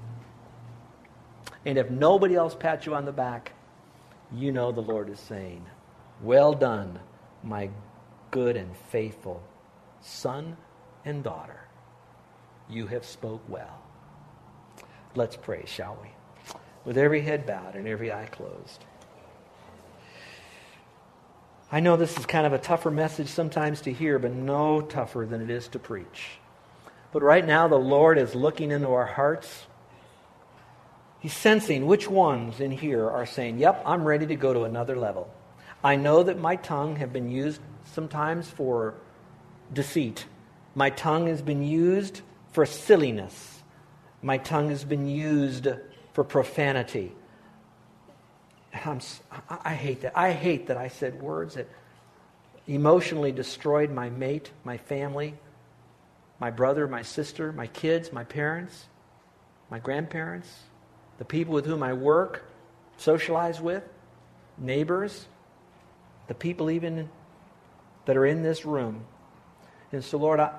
And 1.65 1.77
if 1.77 1.89
nobody 1.89 2.35
else 2.35 2.53
pats 2.53 2.85
you 2.85 2.93
on 2.93 3.05
the 3.05 3.11
back, 3.13 3.53
you 4.31 4.51
know 4.51 4.71
the 4.71 4.81
Lord 4.81 5.09
is 5.09 5.19
saying, 5.19 5.65
Well 6.21 6.53
done, 6.53 6.99
my 7.41 7.69
good 8.31 8.57
and 8.57 8.75
faithful 8.91 9.41
son 10.01 10.57
and 11.05 11.23
daughter. 11.23 11.61
You 12.69 12.87
have 12.87 13.05
spoke 13.05 13.41
well. 13.47 13.81
Let's 15.15 15.37
pray, 15.37 15.63
shall 15.65 15.97
we? 16.01 16.09
With 16.83 16.97
every 16.97 17.21
head 17.21 17.45
bowed 17.45 17.75
and 17.75 17.87
every 17.87 18.11
eye 18.11 18.27
closed. 18.29 18.83
I 21.73 21.79
know 21.79 21.97
this 21.97 22.19
is 22.19 22.27
kind 22.27 22.45
of 22.45 22.53
a 22.53 22.59
tougher 22.59 22.91
message 22.91 23.29
sometimes 23.29 23.81
to 23.81 23.91
hear, 23.91 24.19
but 24.19 24.31
no 24.31 24.79
tougher 24.79 25.25
than 25.27 25.41
it 25.41 25.49
is 25.49 25.67
to 25.69 25.79
preach. 25.79 26.37
But 27.11 27.23
right 27.23 27.43
now, 27.43 27.67
the 27.67 27.79
Lord 27.79 28.19
is 28.19 28.35
looking 28.35 28.69
into 28.69 28.89
our 28.89 29.07
hearts. 29.07 29.65
He's 31.19 31.33
sensing 31.33 31.87
which 31.87 32.07
ones 32.07 32.59
in 32.59 32.69
here 32.69 33.09
are 33.09 33.25
saying, 33.25 33.57
Yep, 33.57 33.81
I'm 33.87 34.03
ready 34.03 34.27
to 34.27 34.35
go 34.35 34.53
to 34.53 34.65
another 34.65 34.95
level. 34.95 35.33
I 35.83 35.95
know 35.95 36.21
that 36.21 36.37
my 36.37 36.57
tongue 36.57 36.97
have 36.97 37.11
been 37.11 37.31
used 37.31 37.59
sometimes 37.85 38.47
for 38.47 38.93
deceit. 39.73 40.27
My 40.75 40.91
tongue 40.91 41.25
has 41.25 41.41
been 41.41 41.63
used 41.63 42.21
for 42.51 42.67
silliness. 42.67 43.63
My 44.21 44.37
tongue 44.37 44.69
has 44.69 44.85
been 44.85 45.07
used 45.07 45.67
for 46.13 46.23
profanity. 46.23 47.13
I'm, 48.73 48.99
I 49.49 49.75
hate 49.75 50.01
that. 50.01 50.17
I 50.17 50.31
hate 50.31 50.67
that 50.67 50.77
I 50.77 50.87
said 50.87 51.21
words 51.21 51.55
that 51.55 51.67
emotionally 52.67 53.31
destroyed 53.31 53.91
my 53.91 54.09
mate, 54.09 54.51
my 54.63 54.77
family, 54.77 55.35
my 56.39 56.49
brother, 56.49 56.87
my 56.87 57.01
sister, 57.01 57.51
my 57.51 57.67
kids, 57.67 58.11
my 58.11 58.23
parents, 58.23 58.85
my 59.69 59.79
grandparents, 59.79 60.49
the 61.17 61.25
people 61.25 61.53
with 61.53 61.65
whom 61.65 61.83
I 61.83 61.93
work, 61.93 62.45
socialize 62.97 63.61
with, 63.61 63.83
neighbors, 64.57 65.27
the 66.27 66.33
people 66.33 66.71
even 66.71 67.09
that 68.05 68.17
are 68.17 68.25
in 68.25 68.43
this 68.43 68.65
room. 68.65 69.05
And 69.91 70.03
so, 70.03 70.17
Lord, 70.17 70.39
I, 70.39 70.51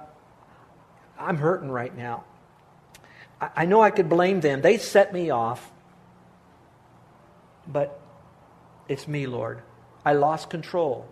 I'm 1.18 1.36
hurting 1.36 1.70
right 1.70 1.94
now. 1.96 2.24
I, 3.40 3.50
I 3.56 3.64
know 3.64 3.82
I 3.82 3.90
could 3.90 4.08
blame 4.08 4.40
them. 4.40 4.62
They 4.62 4.78
set 4.78 5.12
me 5.12 5.30
off. 5.30 5.70
But 7.66 8.00
it's 8.88 9.08
me, 9.08 9.26
Lord. 9.26 9.62
I 10.04 10.12
lost 10.12 10.50
control. 10.50 11.06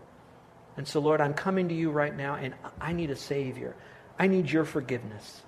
And 0.77 0.87
so, 0.87 1.01
Lord, 1.01 1.21
I'm 1.21 1.35
coming 1.35 1.69
to 1.69 1.75
you 1.75 1.91
right 1.91 2.15
now, 2.17 2.35
and 2.35 2.55
I 2.81 2.93
need 2.93 3.11
a 3.11 3.17
Savior. 3.17 3.75
I 4.19 4.27
need 4.27 4.51
your 4.51 4.65
forgiveness. 4.65 5.43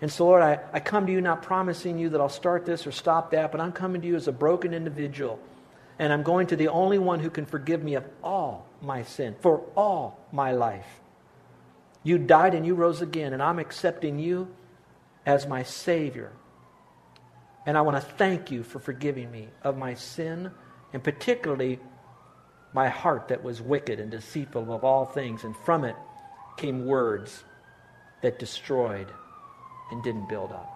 And 0.00 0.10
so, 0.10 0.26
Lord, 0.26 0.42
I, 0.42 0.60
I 0.72 0.80
come 0.80 1.06
to 1.06 1.12
you 1.12 1.20
not 1.20 1.42
promising 1.42 1.98
you 1.98 2.10
that 2.10 2.20
I'll 2.20 2.28
start 2.28 2.64
this 2.64 2.86
or 2.86 2.92
stop 2.92 3.32
that, 3.32 3.50
but 3.50 3.60
I'm 3.60 3.72
coming 3.72 4.00
to 4.02 4.08
you 4.08 4.16
as 4.16 4.28
a 4.28 4.32
broken 4.32 4.72
individual. 4.72 5.38
And 5.98 6.12
I'm 6.12 6.22
going 6.22 6.46
to 6.48 6.56
the 6.56 6.68
only 6.68 6.98
one 6.98 7.18
who 7.18 7.30
can 7.30 7.46
forgive 7.46 7.82
me 7.82 7.94
of 7.94 8.04
all 8.22 8.66
my 8.80 9.02
sin, 9.02 9.34
for 9.40 9.64
all 9.76 10.20
my 10.30 10.52
life. 10.52 10.86
You 12.04 12.18
died 12.18 12.54
and 12.54 12.64
you 12.64 12.74
rose 12.74 13.02
again, 13.02 13.32
and 13.32 13.42
I'm 13.42 13.58
accepting 13.58 14.20
you 14.20 14.48
as 15.26 15.46
my 15.46 15.64
Savior. 15.64 16.32
And 17.66 17.76
I 17.76 17.82
want 17.82 17.96
to 17.96 18.12
thank 18.14 18.50
you 18.52 18.62
for 18.62 18.78
forgiving 18.78 19.30
me 19.30 19.48
of 19.62 19.76
my 19.76 19.94
sin, 19.94 20.52
and 20.92 21.02
particularly 21.02 21.78
my 22.72 22.88
heart 22.88 23.28
that 23.28 23.42
was 23.42 23.60
wicked 23.60 24.00
and 24.00 24.10
deceitful 24.10 24.72
of 24.72 24.84
all 24.84 25.04
things, 25.04 25.44
and 25.44 25.56
from 25.56 25.84
it 25.84 25.96
came 26.56 26.86
words 26.86 27.44
that 28.22 28.38
destroyed 28.38 29.08
and 29.90 30.02
didn't 30.02 30.28
build 30.28 30.52
up. 30.52 30.74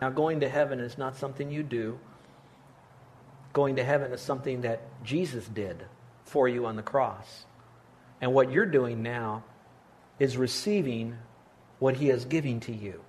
Now, 0.00 0.10
going 0.10 0.40
to 0.40 0.48
heaven 0.48 0.80
is 0.80 0.98
not 0.98 1.16
something 1.16 1.50
you 1.50 1.62
do. 1.62 1.98
Going 3.52 3.76
to 3.76 3.84
heaven 3.84 4.12
is 4.12 4.20
something 4.20 4.62
that 4.62 4.82
Jesus 5.04 5.46
did 5.46 5.84
for 6.24 6.48
you 6.48 6.66
on 6.66 6.76
the 6.76 6.82
cross. 6.82 7.46
And 8.20 8.34
what 8.34 8.50
you're 8.50 8.66
doing 8.66 9.02
now 9.02 9.44
is 10.18 10.36
receiving 10.36 11.16
what 11.78 11.96
he 11.96 12.10
is 12.10 12.24
giving 12.24 12.60
to 12.60 12.72
you. 12.72 13.00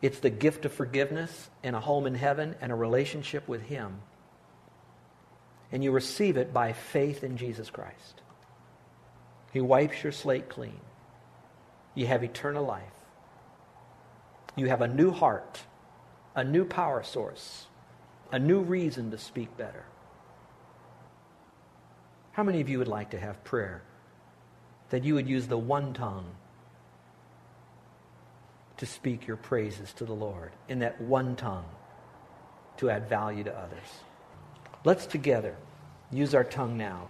It's 0.00 0.18
the 0.18 0.30
gift 0.30 0.64
of 0.64 0.72
forgiveness 0.72 1.48
and 1.62 1.76
a 1.76 1.80
home 1.80 2.06
in 2.06 2.14
heaven 2.14 2.56
and 2.60 2.72
a 2.72 2.74
relationship 2.74 3.46
with 3.48 3.62
him. 3.62 4.00
And 5.72 5.82
you 5.82 5.90
receive 5.90 6.36
it 6.36 6.52
by 6.52 6.72
faith 6.72 7.24
in 7.24 7.36
Jesus 7.36 7.70
Christ. 7.70 8.20
He 9.52 9.60
wipes 9.60 10.02
your 10.02 10.12
slate 10.12 10.48
clean. 10.48 10.80
You 11.94 12.06
have 12.06 12.22
eternal 12.22 12.64
life. 12.64 12.82
You 14.54 14.68
have 14.68 14.82
a 14.82 14.88
new 14.88 15.10
heart, 15.10 15.60
a 16.34 16.44
new 16.44 16.64
power 16.64 17.02
source, 17.02 17.66
a 18.30 18.38
new 18.38 18.60
reason 18.60 19.10
to 19.10 19.18
speak 19.18 19.56
better. 19.56 19.84
How 22.32 22.42
many 22.42 22.60
of 22.60 22.68
you 22.68 22.78
would 22.78 22.88
like 22.88 23.10
to 23.10 23.18
have 23.18 23.42
prayer 23.44 23.82
that 24.90 25.04
you 25.04 25.14
would 25.14 25.28
use 25.28 25.46
the 25.46 25.56
one 25.56 25.94
tongue 25.94 26.26
to 28.76 28.86
speak 28.86 29.26
your 29.28 29.36
praises 29.36 29.92
to 29.94 30.04
the 30.04 30.12
Lord 30.12 30.50
in 30.68 30.80
that 30.80 31.00
one 31.00 31.36
tongue 31.36 31.64
to 32.78 32.90
add 32.90 33.08
value 33.08 33.44
to 33.44 33.56
others. 33.56 33.78
Let's 34.84 35.06
together 35.06 35.56
use 36.10 36.34
our 36.34 36.42
tongue 36.42 36.76
now 36.76 37.08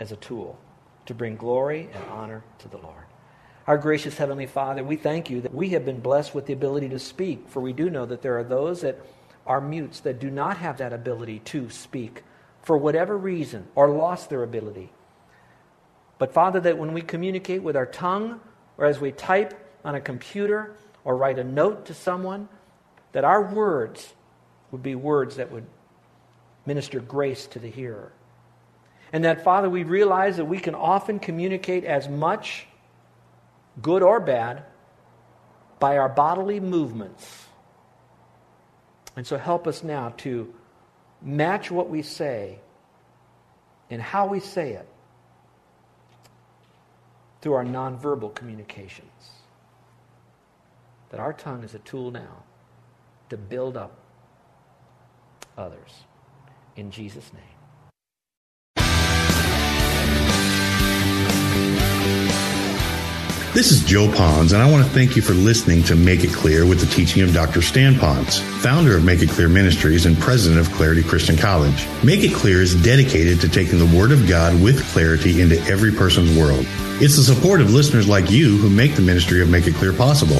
as 0.00 0.10
a 0.10 0.16
tool 0.16 0.58
to 1.06 1.14
bring 1.14 1.36
glory 1.36 1.88
and 1.92 2.04
honor 2.10 2.42
to 2.58 2.68
the 2.68 2.78
Lord. 2.78 3.04
Our 3.68 3.78
gracious 3.78 4.16
Heavenly 4.16 4.46
Father, 4.46 4.82
we 4.82 4.96
thank 4.96 5.30
you 5.30 5.40
that 5.42 5.54
we 5.54 5.68
have 5.70 5.84
been 5.84 6.00
blessed 6.00 6.34
with 6.34 6.46
the 6.46 6.52
ability 6.52 6.88
to 6.88 6.98
speak, 6.98 7.48
for 7.48 7.60
we 7.60 7.72
do 7.72 7.90
know 7.90 8.06
that 8.06 8.22
there 8.22 8.36
are 8.38 8.44
those 8.44 8.80
that 8.80 8.98
are 9.46 9.60
mutes 9.60 10.00
that 10.00 10.18
do 10.18 10.30
not 10.30 10.56
have 10.56 10.78
that 10.78 10.92
ability 10.92 11.38
to 11.40 11.70
speak 11.70 12.24
for 12.62 12.76
whatever 12.76 13.16
reason 13.16 13.68
or 13.76 13.88
lost 13.88 14.28
their 14.28 14.42
ability. 14.42 14.90
But 16.18 16.32
Father, 16.34 16.58
that 16.60 16.76
when 16.76 16.92
we 16.92 17.02
communicate 17.02 17.62
with 17.62 17.76
our 17.76 17.86
tongue 17.86 18.40
or 18.76 18.86
as 18.86 19.00
we 19.00 19.12
type 19.12 19.54
on 19.84 19.94
a 19.94 20.00
computer 20.00 20.74
or 21.04 21.16
write 21.16 21.38
a 21.38 21.44
note 21.44 21.86
to 21.86 21.94
someone, 21.94 22.48
that 23.12 23.24
our 23.24 23.42
words 23.42 24.12
would 24.72 24.82
be 24.82 24.96
words 24.96 25.36
that 25.36 25.52
would 25.52 25.66
minister 26.66 27.00
grace 27.00 27.46
to 27.48 27.58
the 27.58 27.70
hearer. 27.70 28.12
And 29.12 29.24
that, 29.24 29.42
Father, 29.42 29.68
we 29.68 29.82
realize 29.82 30.36
that 30.36 30.44
we 30.44 30.58
can 30.58 30.74
often 30.74 31.18
communicate 31.18 31.84
as 31.84 32.08
much, 32.08 32.66
good 33.82 34.02
or 34.02 34.20
bad, 34.20 34.64
by 35.78 35.98
our 35.98 36.08
bodily 36.08 36.60
movements. 36.60 37.46
And 39.16 39.26
so 39.26 39.36
help 39.36 39.66
us 39.66 39.82
now 39.82 40.14
to 40.18 40.54
match 41.20 41.70
what 41.70 41.90
we 41.90 42.02
say 42.02 42.60
and 43.90 44.00
how 44.00 44.26
we 44.26 44.40
say 44.40 44.72
it 44.72 44.88
through 47.40 47.54
our 47.54 47.64
nonverbal 47.64 48.34
communications. 48.34 49.08
That 51.10 51.18
our 51.18 51.32
tongue 51.32 51.64
is 51.64 51.74
a 51.74 51.80
tool 51.80 52.12
now 52.12 52.44
to 53.30 53.36
build 53.36 53.76
up 53.76 53.96
others. 55.58 56.04
In 56.76 56.90
Jesus' 56.90 57.32
name. 57.32 57.42
This 63.52 63.72
is 63.72 63.84
Joe 63.84 64.06
Ponz, 64.06 64.52
and 64.52 64.62
I 64.62 64.70
want 64.70 64.84
to 64.84 64.90
thank 64.92 65.16
you 65.16 65.22
for 65.22 65.32
listening 65.32 65.82
to 65.82 65.96
Make 65.96 66.22
It 66.22 66.32
Clear 66.32 66.64
with 66.64 66.78
the 66.78 66.86
teaching 66.86 67.22
of 67.22 67.34
Dr. 67.34 67.60
Stan 67.60 67.94
Ponz, 67.94 68.38
founder 68.62 68.96
of 68.96 69.04
Make 69.04 69.22
It 69.22 69.28
Clear 69.28 69.48
Ministries 69.48 70.06
and 70.06 70.16
president 70.16 70.60
of 70.60 70.72
Clarity 70.72 71.02
Christian 71.02 71.36
College. 71.36 71.84
Make 72.04 72.20
It 72.22 72.32
Clear 72.32 72.62
is 72.62 72.80
dedicated 72.80 73.40
to 73.40 73.48
taking 73.48 73.80
the 73.80 73.98
Word 73.98 74.12
of 74.12 74.28
God 74.28 74.62
with 74.62 74.80
clarity 74.92 75.42
into 75.42 75.60
every 75.62 75.90
person's 75.90 76.38
world. 76.38 76.64
It's 77.02 77.16
the 77.16 77.24
support 77.24 77.60
of 77.60 77.72
listeners 77.72 78.06
like 78.06 78.30
you 78.30 78.56
who 78.56 78.70
make 78.70 78.94
the 78.94 79.02
ministry 79.02 79.42
of 79.42 79.50
Make 79.50 79.66
It 79.66 79.74
Clear 79.74 79.92
possible. 79.92 80.39